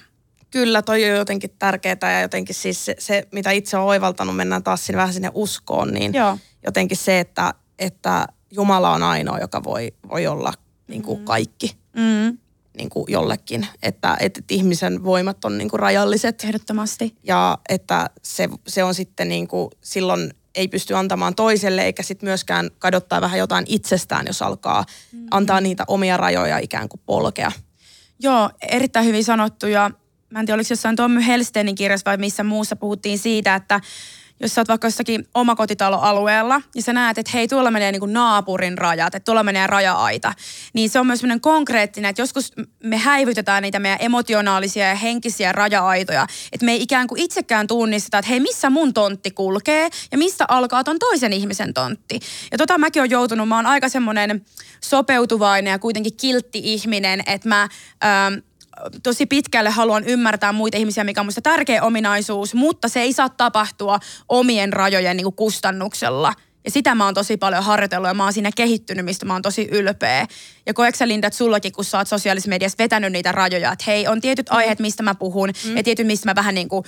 [0.51, 4.63] Kyllä, toi on jotenkin tärkeää ja jotenkin siis se, se mitä itse olen oivaltanut, mennään
[4.63, 6.38] taas sinne vähän sinne uskoon, niin Joo.
[6.65, 10.53] jotenkin se, että, että Jumala on ainoa, joka voi, voi olla
[10.88, 11.26] niin kuin mm.
[11.26, 12.38] kaikki mm.
[12.78, 13.67] Niin kuin jollekin.
[13.84, 16.43] Että, että ihmisen voimat on niin kuin rajalliset.
[16.43, 17.15] Ehdottomasti.
[17.23, 22.30] Ja että se, se on sitten niin kuin silloin ei pysty antamaan toiselle, eikä sitten
[22.30, 25.28] myöskään kadottaa vähän jotain itsestään, jos alkaa mm.
[25.32, 27.51] antaa niitä omia rajoja ikään kuin polkea.
[28.20, 29.91] Joo, erittäin hyvin sanottu ja
[30.30, 33.82] mä en tiedä, oliko jossain Tommy Helsteinin kirjassa vai missä muussa puhuttiin siitä, että
[34.39, 38.77] jos sä oot vaikka jossakin omakotitaloalueella ja sä näet, että hei, tuolla menee niin naapurin
[38.77, 40.33] rajat, että tuolla menee raja-aita,
[40.73, 42.51] niin se on myös sellainen konkreettinen, että joskus
[42.83, 48.17] me häivytetään niitä meidän emotionaalisia ja henkisiä raja-aitoja, että me ei ikään kuin itsekään tunnisteta,
[48.17, 52.19] että hei, missä mun tontti kulkee ja mistä alkaa ton toisen ihmisen tontti.
[52.51, 54.45] Ja tota mäkin olen joutunut, mä oon aika semmoinen
[54.81, 57.69] sopeutuvainen ja kuitenkin kiltti ihminen, että mä...
[58.05, 58.33] Ähm,
[59.03, 63.30] tosi pitkälle haluan ymmärtää muita ihmisiä, mikä on musta tärkeä ominaisuus, mutta se ei saa
[63.30, 63.99] tapahtua
[64.30, 66.34] omien rajojen niin kustannuksella.
[66.66, 69.41] Ja sitä mä oon tosi paljon harjoitellut ja mä oon siinä kehittynyt, mistä mä oon
[69.41, 70.28] tosi ylpeä.
[70.66, 74.07] Ja koetko Linda, että sullakin, kun sä oot sosiaalisessa mediassa vetänyt niitä rajoja, että hei,
[74.07, 74.55] on tietyt mm.
[74.55, 75.78] aiheet, mistä mä puhun mm.
[75.78, 76.86] ja tietyt, mistä mä vähän niin kuin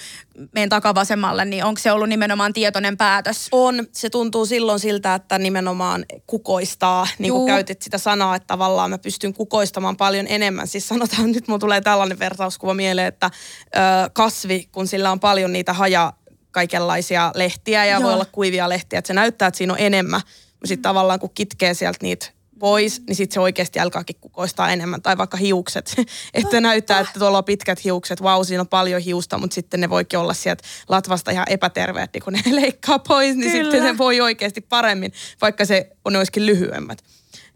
[0.51, 3.47] menen takavasemmalle, niin onko se ollut nimenomaan tietoinen päätös?
[3.51, 3.87] On.
[3.91, 8.97] Se tuntuu silloin siltä, että nimenomaan kukoistaa, niin kuin käytit sitä sanaa, että tavallaan mä
[8.97, 10.67] pystyn kukoistamaan paljon enemmän.
[10.67, 13.31] Siis sanotaan, nyt mulla tulee tällainen vertauskuva mieleen, että
[13.75, 13.79] ö,
[14.13, 16.13] kasvi, kun sillä on paljon niitä haja
[16.57, 18.03] kaikenlaisia lehtiä ja Joo.
[18.03, 20.21] voi olla kuivia lehtiä, että se näyttää, että siinä on enemmän.
[20.25, 22.27] Mutta sitten tavallaan kun kitkee sieltä niitä
[22.59, 25.01] pois, niin sitten se oikeasti alkaakin kukoistaa enemmän.
[25.01, 25.95] Tai vaikka hiukset,
[26.33, 29.89] että näyttää, että tuolla on pitkät hiukset, vau, siinä on paljon hiusta, mutta sitten ne
[29.89, 33.71] voikin olla sieltä latvasta ihan epäterveet, niin kun ne leikkaa pois, niin Kyllä.
[33.71, 37.03] sitten se voi oikeasti paremmin, vaikka se on olisikin lyhyemmät.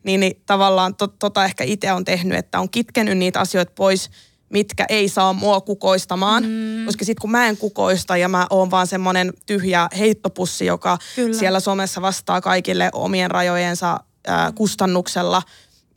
[0.04, 4.10] Niin, niin tavallaan to, tota ehkä itse on tehnyt, että on kitkenyt niitä asioita pois–
[4.52, 6.44] mitkä ei saa mua kukoistamaan.
[6.44, 6.86] Mm.
[6.86, 11.38] Koska sitten kun mä en kukoista ja mä oon vaan semmoinen tyhjä heittopussi, joka Kyllä.
[11.38, 15.42] siellä somessa vastaa kaikille omien rajojensa ää, kustannuksella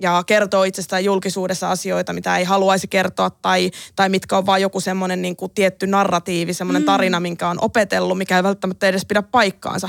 [0.00, 4.80] ja kertoo itsestään julkisuudessa asioita, mitä ei haluaisi kertoa tai, tai mitkä on vaan joku
[4.80, 6.86] semmoinen niin kuin tietty narratiivi, semmoinen mm.
[6.86, 9.88] tarina, minkä on opetellut, mikä ei välttämättä edes pidä paikkaansa,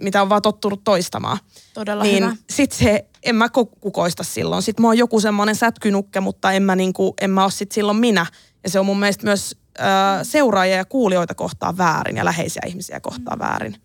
[0.00, 1.38] mitä on vaan tottunut toistamaan.
[1.74, 2.36] Todella niin hyvä.
[2.50, 3.48] Sit se en mä
[3.80, 4.62] kukoista silloin.
[4.62, 7.98] Sitten mä oon joku semmoinen sätkynukke, mutta en mä, niinku, en mä ole sit silloin
[7.98, 8.26] minä.
[8.64, 9.86] Ja se on mun mielestä myös äh,
[10.22, 13.44] seuraajia ja kuulijoita kohtaan väärin ja läheisiä ihmisiä kohtaan mm.
[13.44, 13.76] väärin.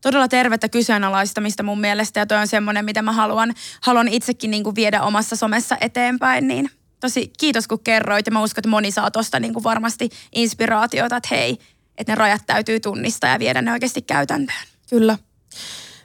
[0.00, 4.64] todella tervettä kyseenalaistamista mun mielestä ja toi on semmoinen, mitä mä haluan, haluan itsekin niin
[4.64, 6.70] kuin viedä omassa somessa eteenpäin, niin
[7.00, 11.16] tosi kiitos kun kerroit ja mä uskon, että moni saa tosta niin kuin varmasti inspiraatiota,
[11.16, 11.58] että hei,
[11.98, 14.66] että ne rajat täytyy tunnistaa ja viedä ne oikeasti käytäntöön.
[14.90, 15.18] Kyllä.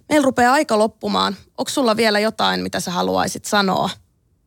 [0.09, 1.35] Meillä rupeaa aika loppumaan.
[1.57, 3.89] Onko sulla vielä jotain, mitä sä haluaisit sanoa?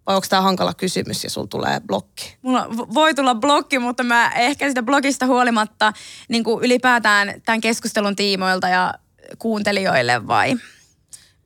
[0.06, 2.36] Vai onko tämä hankala kysymys ja sulla tulee blokki?
[2.42, 5.92] Mulla voi tulla blokki, mutta mä ehkä sitä blogista huolimatta
[6.28, 8.94] niin kuin ylipäätään tämän keskustelun tiimoilta ja
[9.38, 10.56] kuuntelijoille vai?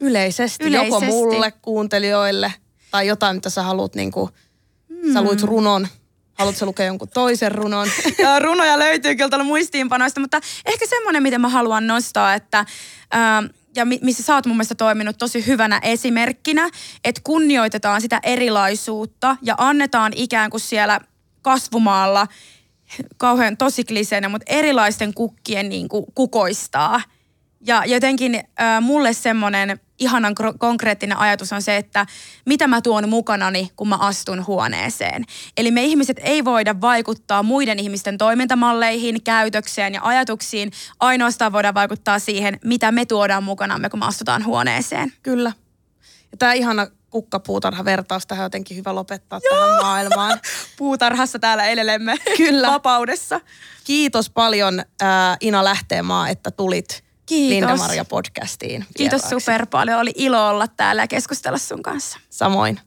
[0.00, 0.94] Yleisesti, Yleisesti.
[0.94, 2.52] joko mulle, kuuntelijoille
[2.90, 4.30] tai jotain, mitä sä haluat, niin kuin,
[4.88, 5.12] hmm.
[5.12, 5.88] sä luit runon,
[6.41, 7.88] Haluatko lukea jonkun toisen runon?
[8.18, 12.64] ja runoja löytyy kyllä tuolla muistiinpanoista, mutta ehkä semmoinen, mitä mä haluan nostaa, että...
[13.11, 13.43] Ää,
[13.76, 16.70] ja missä sä oot mun mielestä toiminut tosi hyvänä esimerkkinä,
[17.05, 21.01] että kunnioitetaan sitä erilaisuutta ja annetaan ikään kuin siellä
[21.43, 22.26] kasvumaalla
[23.16, 27.03] kauhean tosi kliseenä, mutta erilaisten kukkien niin kuin kukoistaa.
[27.66, 32.07] Ja jotenkin äh, mulle semmoinen ihanan konkreettinen ajatus on se, että
[32.46, 35.24] mitä mä tuon mukanani, kun mä astun huoneeseen.
[35.57, 40.72] Eli me ihmiset ei voida vaikuttaa muiden ihmisten toimintamalleihin, käytökseen ja ajatuksiin.
[41.01, 45.12] Ainoastaan voidaan vaikuttaa siihen, mitä me tuodaan mukanamme, kun me astutaan huoneeseen.
[45.22, 45.53] Kyllä.
[46.32, 49.61] Ja tämä ihana kukkapuutarha-vertaus tähän jotenkin hyvä lopettaa Joo.
[49.61, 50.40] tähän maailmaan.
[50.78, 52.16] Puutarhassa täällä elelemme.
[52.36, 52.68] Kyllä.
[52.68, 53.40] Vapaudessa.
[53.84, 57.68] Kiitos paljon äh, Ina Lähteenmaa, että tulit Kiitos.
[57.68, 58.85] Linda Maria podcastiin.
[58.97, 60.01] Kiitos super paljon.
[60.01, 62.18] Oli ilo olla täällä ja keskustella sun kanssa.
[62.31, 62.81] Samoin.